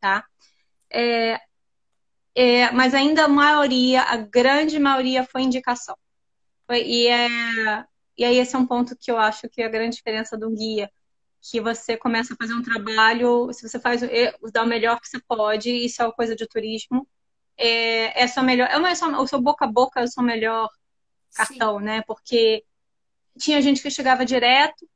[0.00, 0.24] tá?
[0.90, 1.40] É,
[2.34, 5.96] é, mas ainda a maioria, a grande maioria foi indicação.
[6.66, 7.84] Foi, e, é,
[8.16, 10.50] e aí esse é um ponto que eu acho que é a grande diferença do
[10.50, 10.90] guia,
[11.42, 14.00] que você começa a fazer um trabalho, se você faz
[14.52, 17.06] dá o melhor que você pode, isso é uma coisa de turismo,
[17.56, 20.68] é, é só melhor, é, é o seu boca a boca é o seu melhor
[21.34, 21.84] cartão, Sim.
[21.84, 22.02] né?
[22.06, 22.64] Porque
[23.38, 24.88] tinha gente que chegava direto,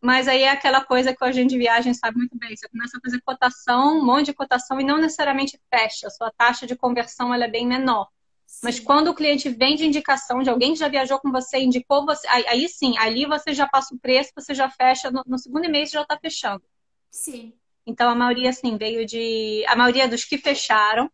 [0.00, 2.56] mas aí é aquela coisa que o agente de viagem sabe muito bem.
[2.56, 6.06] Você começa a fazer cotação, um monte de cotação, e não necessariamente fecha.
[6.06, 8.08] A sua taxa de conversão ela é bem menor.
[8.46, 8.60] Sim.
[8.62, 12.06] Mas quando o cliente vem de indicação de alguém que já viajou com você, indicou
[12.06, 15.38] você, aí, aí sim, ali você já passa o preço, você já fecha, no, no
[15.38, 16.62] segundo mês já está fechando.
[17.10, 17.52] Sim.
[17.84, 19.64] Então a maioria, assim, veio de.
[19.66, 21.10] A maioria dos que fecharam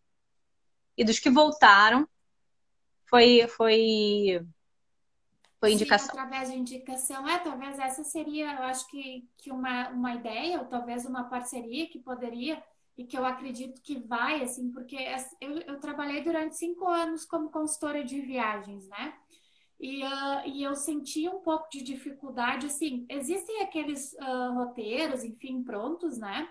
[0.97, 2.07] e dos que voltaram
[3.05, 4.45] foi, foi
[5.63, 6.13] foi indicação.
[6.13, 7.29] Sim, através de indicação.
[7.29, 11.87] É, talvez essa seria, eu acho que, que uma, uma ideia, ou talvez uma parceria
[11.87, 12.61] que poderia,
[12.97, 14.97] e que eu acredito que vai, assim, porque
[15.39, 19.13] eu, eu trabalhei durante cinco anos como consultora de viagens, né?
[19.79, 25.63] E, uh, e eu senti um pouco de dificuldade, assim, existem aqueles uh, roteiros, enfim,
[25.63, 26.45] prontos, né?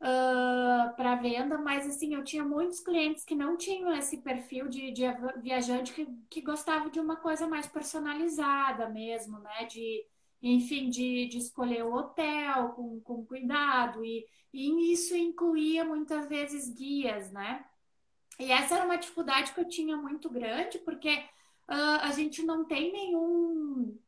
[0.00, 4.90] Uh, para venda, mas assim, eu tinha muitos clientes que não tinham esse perfil de,
[4.90, 5.02] de
[5.42, 9.64] viajante que, que gostava de uma coisa mais personalizada mesmo, né?
[9.66, 10.04] De,
[10.42, 16.68] enfim, de, de escolher o hotel com, com cuidado, e, e isso incluía muitas vezes
[16.68, 17.64] guias, né?
[18.38, 21.14] E essa era uma dificuldade que eu tinha muito grande, porque
[21.68, 23.98] uh, a gente não tem nenhum,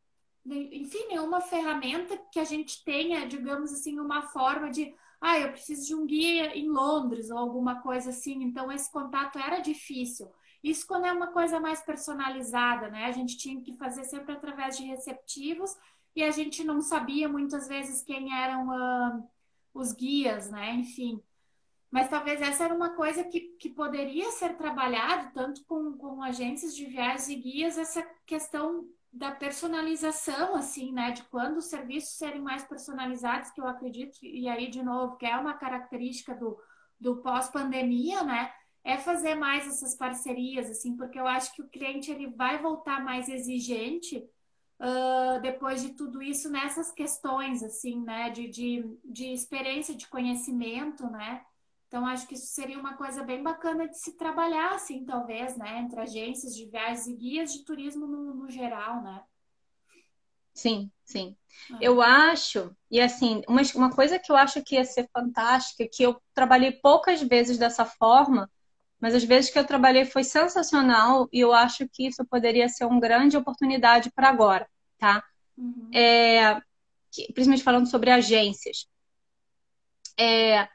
[0.45, 5.87] enfim, nenhuma ferramenta que a gente tenha, digamos assim, uma forma de ah, eu preciso
[5.87, 8.43] de um guia em Londres ou alguma coisa assim.
[8.43, 10.31] Então, esse contato era difícil.
[10.63, 13.07] Isso quando é uma coisa mais personalizada, né?
[13.07, 15.77] A gente tinha que fazer sempre através de receptivos
[16.15, 19.29] e a gente não sabia muitas vezes quem eram uh,
[19.75, 20.75] os guias, né?
[20.75, 21.23] Enfim.
[21.91, 26.77] Mas talvez essa era uma coisa que, que poderia ser trabalhado tanto com, com agências
[26.77, 31.11] de viagens e guias, essa questão da personalização, assim, né?
[31.11, 35.27] De quando os serviços serem mais personalizados, que eu acredito, e aí, de novo, que
[35.27, 36.59] é uma característica do,
[37.01, 38.53] do pós-pandemia, né?
[38.85, 43.03] É fazer mais essas parcerias, assim, porque eu acho que o cliente ele vai voltar
[43.03, 44.19] mais exigente
[44.81, 48.31] uh, depois de tudo isso nessas questões, assim, né?
[48.31, 51.45] De, de, de experiência, de conhecimento, né?
[51.89, 55.81] Então, acho que isso seria uma coisa bem bacana de se trabalhar, assim, talvez, né?
[55.81, 59.25] Entre agências de viagens e guias de turismo no, no geral, né?
[60.53, 61.35] Sim, sim.
[61.81, 61.87] É.
[61.87, 66.03] Eu acho, e assim, uma, uma coisa que eu acho que ia ser fantástica, que
[66.03, 68.51] eu trabalhei poucas vezes dessa forma,
[69.01, 72.85] mas as vezes que eu trabalhei foi sensacional e eu acho que isso poderia ser
[72.85, 74.69] uma grande oportunidade para agora,
[74.99, 75.25] tá?
[75.57, 75.91] Uhum.
[75.95, 76.61] É,
[77.33, 78.87] principalmente falando sobre agências.
[80.19, 80.69] É,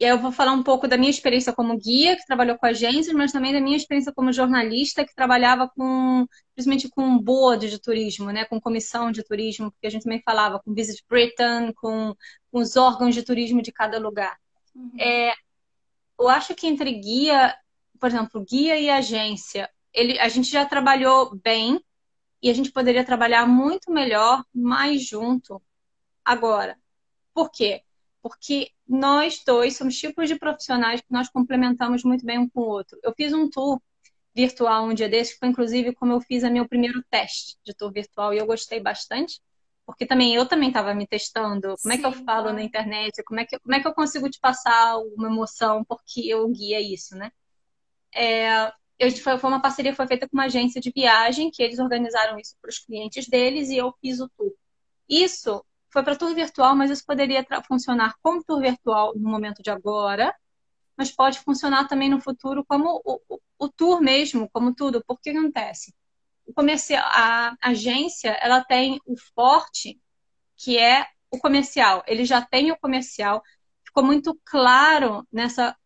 [0.00, 3.32] eu vou falar um pouco da minha experiência como guia, que trabalhou com agências, mas
[3.32, 8.46] também da minha experiência como jornalista, que trabalhava com, principalmente com board de turismo, né?
[8.46, 12.14] com comissão de turismo, porque a gente também falava com Visit Britain, com,
[12.50, 14.38] com os órgãos de turismo de cada lugar.
[14.74, 14.90] Uhum.
[14.98, 15.34] É,
[16.18, 17.54] eu acho que entre guia,
[18.00, 21.78] por exemplo, guia e agência, ele, a gente já trabalhou bem
[22.42, 25.60] e a gente poderia trabalhar muito melhor, mais junto
[26.24, 26.78] agora.
[27.34, 27.82] Por quê?
[28.22, 32.68] Porque nós dois somos tipos de profissionais que nós complementamos muito bem um com o
[32.68, 32.98] outro.
[33.04, 33.80] Eu fiz um tour
[34.34, 37.72] virtual um dia desse, que foi inclusive como eu fiz o meu primeiro teste de
[37.72, 39.40] tour virtual e eu gostei bastante,
[39.86, 43.22] porque também eu também estava me testando, como Sim, é que eu falo na internet,
[43.22, 46.80] como é, que, como é que eu consigo te passar uma emoção, porque eu guia
[46.80, 47.30] isso, né?
[48.12, 51.78] É, eu, foi, foi uma parceria foi feita com uma agência de viagem, que eles
[51.78, 54.52] organizaram isso para os clientes deles e eu fiz o tour.
[55.08, 59.70] Isso foi para tour virtual, mas isso poderia funcionar como tour virtual no momento de
[59.70, 60.34] agora,
[60.96, 65.02] mas pode funcionar também no futuro como o, o, o tour mesmo, como tudo.
[65.04, 65.94] Por que acontece?
[66.46, 70.00] O comercial, a agência, ela tem o forte,
[70.56, 72.02] que é o comercial.
[72.06, 73.42] Ele já tem o comercial.
[73.84, 75.76] Ficou muito claro nessa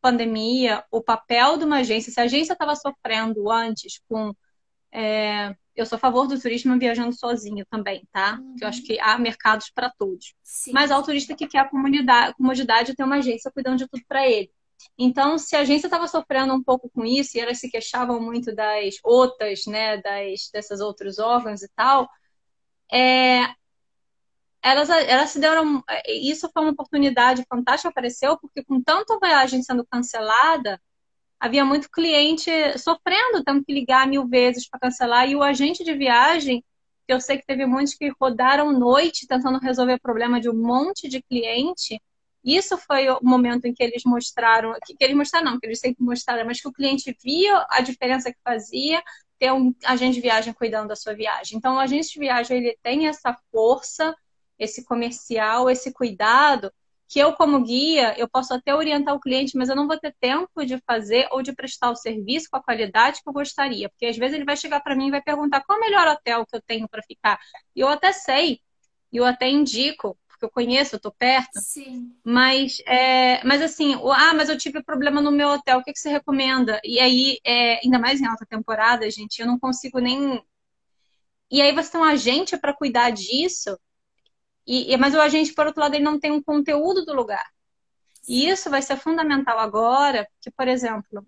[0.00, 2.12] pandemia o papel de uma agência.
[2.12, 4.34] Se a agência estava sofrendo antes com
[4.92, 8.38] é, eu sou a favor do turismo viajando sozinho também, tá?
[8.40, 8.56] Uhum.
[8.60, 10.34] Eu acho que há mercados para todos.
[10.42, 10.72] Sim.
[10.72, 14.02] Mas há o turista que quer a comunidade, comodidade ter uma agência cuidando de tudo
[14.06, 14.50] para ele.
[14.98, 18.54] Então, se a agência estava sofrendo um pouco com isso e elas se queixavam muito
[18.54, 22.08] das outras, né, das dessas outros órgãos e tal,
[22.92, 23.44] é,
[24.62, 25.82] elas, elas se deram.
[26.08, 30.80] Isso foi uma oportunidade fantástica, apareceu, porque com tanta viagem sendo cancelada,
[31.44, 35.92] havia muito cliente sofrendo, tendo que ligar mil vezes para cancelar, e o agente de
[35.92, 36.64] viagem,
[37.06, 40.54] que eu sei que teve muitos que rodaram noite tentando resolver o problema de um
[40.54, 42.00] monte de cliente.
[42.42, 45.80] Isso foi o momento em que eles mostraram, que, que eles mostraram não, que eles
[45.80, 49.02] sempre mostraram, mas que o cliente via a diferença que fazia
[49.38, 51.58] ter um agente de viagem cuidando da sua viagem.
[51.58, 54.16] Então, o agente de viagem ele tem essa força,
[54.58, 56.72] esse comercial, esse cuidado
[57.14, 60.12] que eu, como guia, eu posso até orientar o cliente, mas eu não vou ter
[60.18, 63.88] tempo de fazer ou de prestar o serviço com a qualidade que eu gostaria.
[63.88, 66.08] Porque às vezes ele vai chegar para mim e vai perguntar qual é o melhor
[66.08, 67.38] hotel que eu tenho para ficar.
[67.72, 68.58] E eu até sei,
[69.12, 71.60] e eu até indico, porque eu conheço, eu tô perto.
[71.60, 72.12] Sim.
[72.24, 76.00] Mas, é, mas assim, ah, mas eu tive problema no meu hotel, o que, que
[76.00, 76.80] você recomenda?
[76.82, 80.42] E aí, é, ainda mais em alta temporada, gente, eu não consigo nem.
[81.48, 83.78] E aí você tem um agente para cuidar disso
[84.66, 87.44] e, mas o agente, por outro lado, ele não tem um conteúdo do lugar.
[88.28, 91.26] E isso vai ser fundamental agora, porque, por exemplo,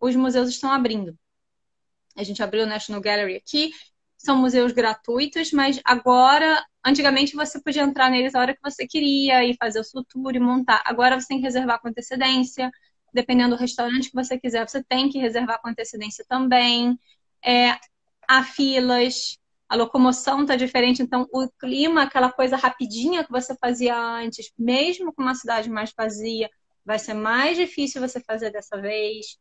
[0.00, 1.18] os museus estão abrindo.
[2.16, 3.72] A gente abriu o National Gallery aqui,
[4.16, 9.44] são museus gratuitos, mas agora, antigamente você podia entrar neles a hora que você queria
[9.44, 10.82] e fazer o seu tour e montar.
[10.84, 12.70] Agora você tem que reservar com antecedência,
[13.12, 16.98] dependendo do restaurante que você quiser, você tem que reservar com antecedência também.
[17.44, 17.78] É,
[18.28, 19.38] há filas,
[19.74, 25.12] a locomoção está diferente, então o clima, aquela coisa rapidinha que você fazia antes, mesmo
[25.12, 26.48] com uma cidade mais vazia,
[26.84, 29.36] vai ser mais difícil você fazer dessa vez.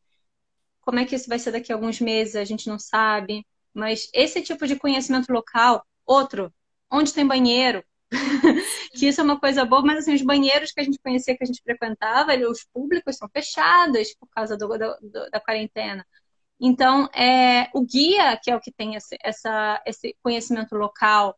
[0.81, 3.45] Como é que isso vai ser daqui a alguns meses, a gente não sabe.
[3.75, 6.51] Mas esse tipo de conhecimento local, outro,
[6.91, 7.83] onde tem banheiro,
[8.97, 11.43] que isso é uma coisa boa, mas assim, os banheiros que a gente conhecia, que
[11.43, 16.03] a gente frequentava, os públicos são fechados por causa do, do, da quarentena.
[16.65, 21.37] Então, é, o guia, que é o que tem esse, essa, esse conhecimento local,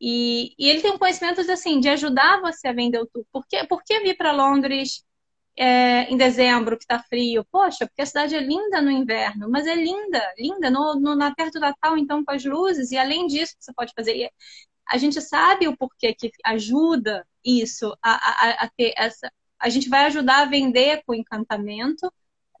[0.00, 3.24] e, e, ele tem um conhecimento de, assim, de ajudar você a vender o tour.
[3.32, 5.04] Por que, por que vir para Londres
[5.58, 7.44] é, em dezembro, que está frio?
[7.50, 11.34] Poxa, porque a cidade é linda no inverno, mas é linda, linda no, no, na
[11.34, 14.30] perto do Natal, então, com as luzes, e além disso, você pode fazer.
[14.88, 19.32] A gente sabe o porquê que ajuda isso a, a, a ter essa.
[19.58, 22.10] A gente vai ajudar a vender com encantamento,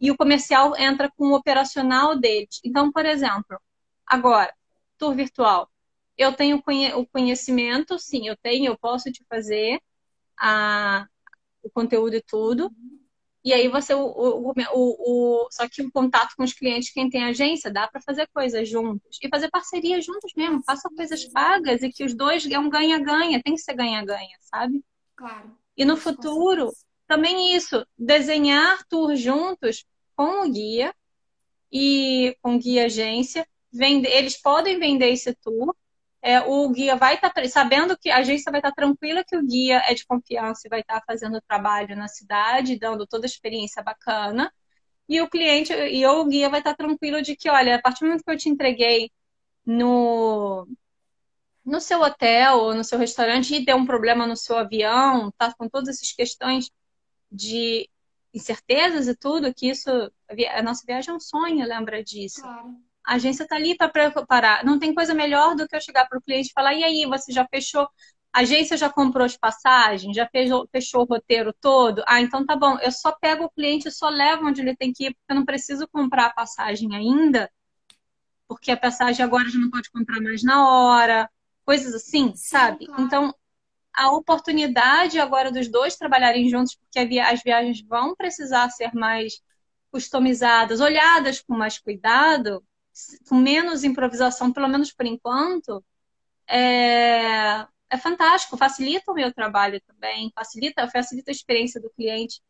[0.00, 2.60] e o comercial entra com o operacional deles.
[2.64, 3.60] Então, por exemplo,
[4.06, 4.52] agora,
[4.96, 5.70] tour virtual.
[6.16, 6.62] Eu tenho
[6.96, 9.80] o conhecimento, sim, eu tenho, eu posso te fazer
[10.38, 11.06] a,
[11.62, 12.70] o conteúdo e tudo.
[13.42, 17.08] E aí você, o, o, o, o, só que o contato com os clientes, quem
[17.08, 19.18] tem agência, dá para fazer coisas juntos.
[19.22, 23.42] E fazer parceria juntos mesmo, faça coisas pagas e que os dois é um ganha-ganha,
[23.42, 24.84] tem que ser ganha-ganha, sabe?
[25.16, 25.56] Claro.
[25.74, 26.70] E no futuro,
[27.06, 29.86] também isso, desenhar tour juntos
[30.20, 30.94] com o guia
[31.72, 33.46] e com guia agência.
[33.72, 35.74] Vende, eles podem vender esse tour
[36.22, 39.36] é, o guia vai estar, tá, sabendo que a agência vai estar tá tranquila que
[39.36, 43.06] o guia é de confiança e vai estar tá fazendo o trabalho na cidade, dando
[43.06, 44.52] toda a experiência bacana.
[45.08, 48.06] E o cliente, e o guia vai estar tranquilo de que, olha, a partir do
[48.08, 49.10] momento que eu te entreguei
[49.66, 50.68] no,
[51.64, 55.54] no seu hotel ou no seu restaurante e deu um problema no seu avião, tá
[55.54, 56.70] com todas essas questões
[57.32, 57.89] de
[58.32, 59.90] incertezas e tudo, que isso,
[60.54, 62.42] a nossa viagem é um sonho, lembra disso.
[62.42, 62.76] Claro.
[63.04, 64.64] A agência está ali para preparar.
[64.64, 67.06] Não tem coisa melhor do que eu chegar para o cliente e falar: e aí,
[67.06, 67.88] você já fechou?
[68.32, 70.14] A agência já comprou as passagens?
[70.14, 72.04] Já fechou, fechou o roteiro todo?
[72.06, 72.78] Ah, então tá bom.
[72.78, 75.36] Eu só pego o cliente e só levo onde ele tem que ir, porque eu
[75.36, 77.50] não preciso comprar a passagem ainda,
[78.46, 81.28] porque a passagem agora já não pode comprar mais na hora.
[81.64, 82.86] Coisas assim, Sim, sabe?
[82.86, 83.02] Claro.
[83.02, 83.34] Então,
[84.00, 89.42] a oportunidade agora dos dois trabalharem juntos, porque as viagens vão precisar ser mais
[89.92, 92.64] customizadas, olhadas com mais cuidado,
[93.28, 95.84] com menos improvisação, pelo menos por enquanto,
[96.48, 102.40] é, é fantástico, facilita o meu trabalho também, facilita, facilita a experiência do cliente.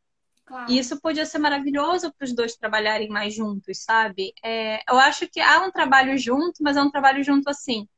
[0.46, 0.70] Claro.
[0.70, 4.32] E isso podia ser maravilhoso para os dois trabalharem mais juntos, sabe?
[4.40, 7.88] É, eu acho que há um trabalho junto, mas é um trabalho junto assim.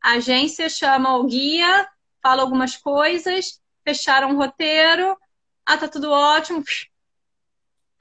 [0.00, 1.88] A agência chama o guia,
[2.26, 5.16] fala algumas coisas, fecharam o roteiro,
[5.64, 6.60] ah, tá tudo ótimo.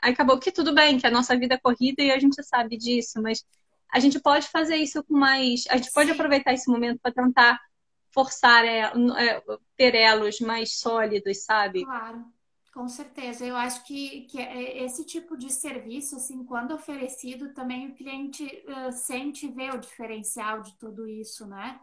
[0.02, 2.76] Aí acabou que tudo bem, que a nossa vida é corrida e a gente sabe
[2.76, 3.46] disso, mas
[3.88, 5.66] a gente pode fazer isso com mais.
[5.70, 7.62] A gente pode aproveitar esse momento para tentar
[8.10, 9.44] forçar, é, é,
[9.78, 11.86] ter elos mais sólidos, sabe?
[11.86, 12.26] Claro,
[12.74, 13.46] com certeza.
[13.46, 18.44] Eu acho que, que é, esse tipo de serviço, assim, quando oferecido, também o cliente
[18.44, 21.80] uh, sente ver o diferencial de tudo isso, né?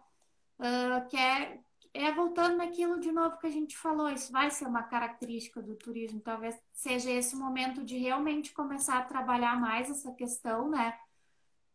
[0.58, 1.60] Uh, que é,
[1.94, 5.74] é voltando naquilo de novo que a gente falou, isso vai ser uma característica do
[5.74, 10.96] turismo, talvez seja esse momento de realmente começar a trabalhar mais essa questão, né?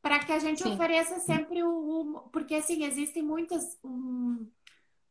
[0.07, 0.73] para que a gente Sim.
[0.73, 4.47] ofereça sempre o, o, porque assim existem muitas um,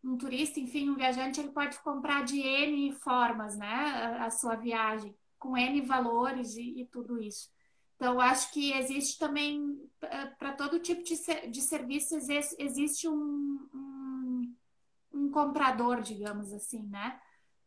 [0.03, 4.57] um, turista, enfim, um viajante ele pode comprar de n formas, né, a, a sua
[4.57, 7.51] viagem com n valores e, e, tudo isso.
[7.97, 9.79] Então acho que existe também
[10.39, 11.15] para todo tipo de,
[11.51, 12.17] de serviço
[12.59, 13.86] existe um, um,
[15.17, 17.19] um, comprador, digamos assim, né?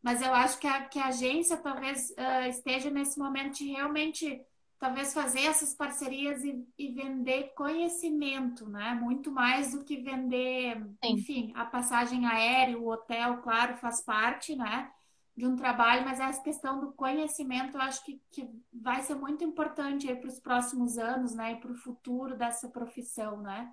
[0.02, 4.40] Mas eu acho que a, que a agência talvez uh, esteja nesse momento de realmente
[4.78, 8.94] talvez fazer essas parcerias e, e, vender conhecimento, né?
[8.94, 11.12] Muito mais do que vender, Sim.
[11.12, 14.90] enfim, a passagem aérea, o hotel, claro, faz parte, né?
[15.36, 19.44] De um trabalho, mas essa questão do conhecimento eu acho que, que vai ser muito
[19.44, 21.52] importante para os próximos anos, né?
[21.52, 23.70] E para o futuro dessa profissão, né?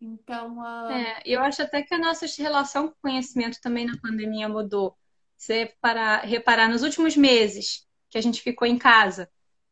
[0.00, 0.90] Então.
[0.90, 4.96] É, eu acho até que a nossa relação com o conhecimento também na pandemia mudou.
[5.36, 9.28] Você para reparar nos últimos meses que a gente ficou em casa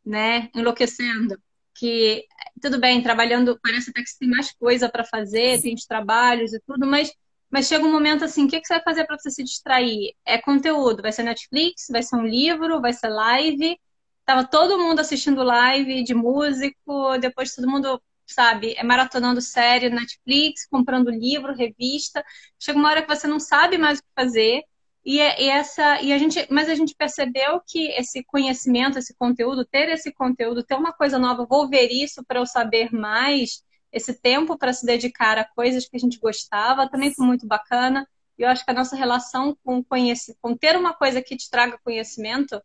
[0.09, 1.39] né, enlouquecendo.
[1.75, 2.27] Que
[2.61, 6.53] tudo bem, trabalhando, parece até que você tem mais coisa para fazer, tem os trabalhos
[6.53, 7.13] e tudo, mas,
[7.49, 10.13] mas chega um momento assim, o que, que você vai fazer para você se distrair?
[10.25, 13.79] É conteúdo, vai ser Netflix, vai ser um livro, vai ser live.
[14.25, 18.03] Tava todo mundo assistindo live de músico, depois todo mundo
[18.33, 22.25] sabe, é maratonando série Netflix, comprando livro, revista.
[22.59, 24.63] Chega uma hora que você não sabe mais o que fazer.
[25.05, 29.15] E, é, e, essa, e a gente, mas a gente percebeu que esse conhecimento, esse
[29.15, 33.63] conteúdo, ter esse conteúdo, ter uma coisa nova, vou ver isso para eu saber mais,
[33.91, 38.07] esse tempo para se dedicar a coisas que a gente gostava, também foi muito bacana.
[38.39, 41.51] E eu acho que a nossa relação com conhecer, com ter uma coisa que te
[41.51, 42.63] traga conhecimento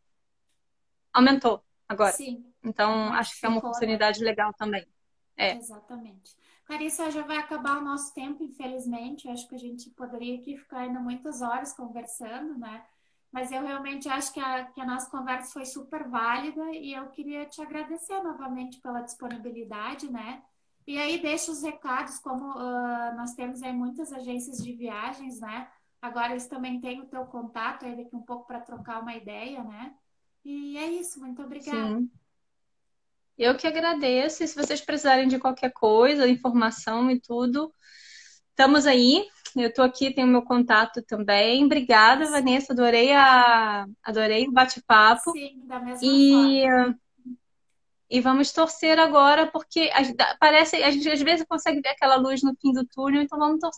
[1.14, 2.12] aumentou agora.
[2.12, 2.44] Sim.
[2.64, 4.86] Então, acho que é uma oportunidade legal também.
[5.38, 5.56] É.
[5.56, 6.36] Exatamente.
[6.66, 9.28] Clarissa, já vai acabar o nosso tempo, infelizmente.
[9.28, 12.86] Eu acho que a gente poderia aqui ficar ainda muitas horas conversando, né?
[13.32, 17.08] Mas eu realmente acho que a, que a nossa conversa foi super válida e eu
[17.08, 20.44] queria te agradecer novamente pela disponibilidade, né?
[20.86, 25.68] E aí deixa os recados, como uh, nós temos aí muitas agências de viagens, né?
[26.02, 29.64] Agora eles também têm o teu contato aí daqui um pouco para trocar uma ideia,
[29.64, 29.96] né?
[30.44, 31.98] E é isso, muito obrigada.
[31.98, 32.12] Sim.
[33.38, 34.44] Eu que agradeço.
[34.44, 37.74] E se vocês precisarem de qualquer coisa, informação e tudo,
[38.50, 39.26] estamos aí.
[39.56, 41.66] Eu estou aqui, tenho meu contato também.
[41.66, 42.74] Obrigada, Vanessa.
[42.74, 45.32] Adorei a, adorei o bate-papo.
[45.32, 46.64] Sim, da mesma e...
[46.64, 47.00] forma.
[48.10, 49.90] E vamos torcer agora, porque
[50.40, 53.60] parece, a gente às vezes consegue ver aquela luz no fim do túnel, então vamos
[53.60, 53.72] torcer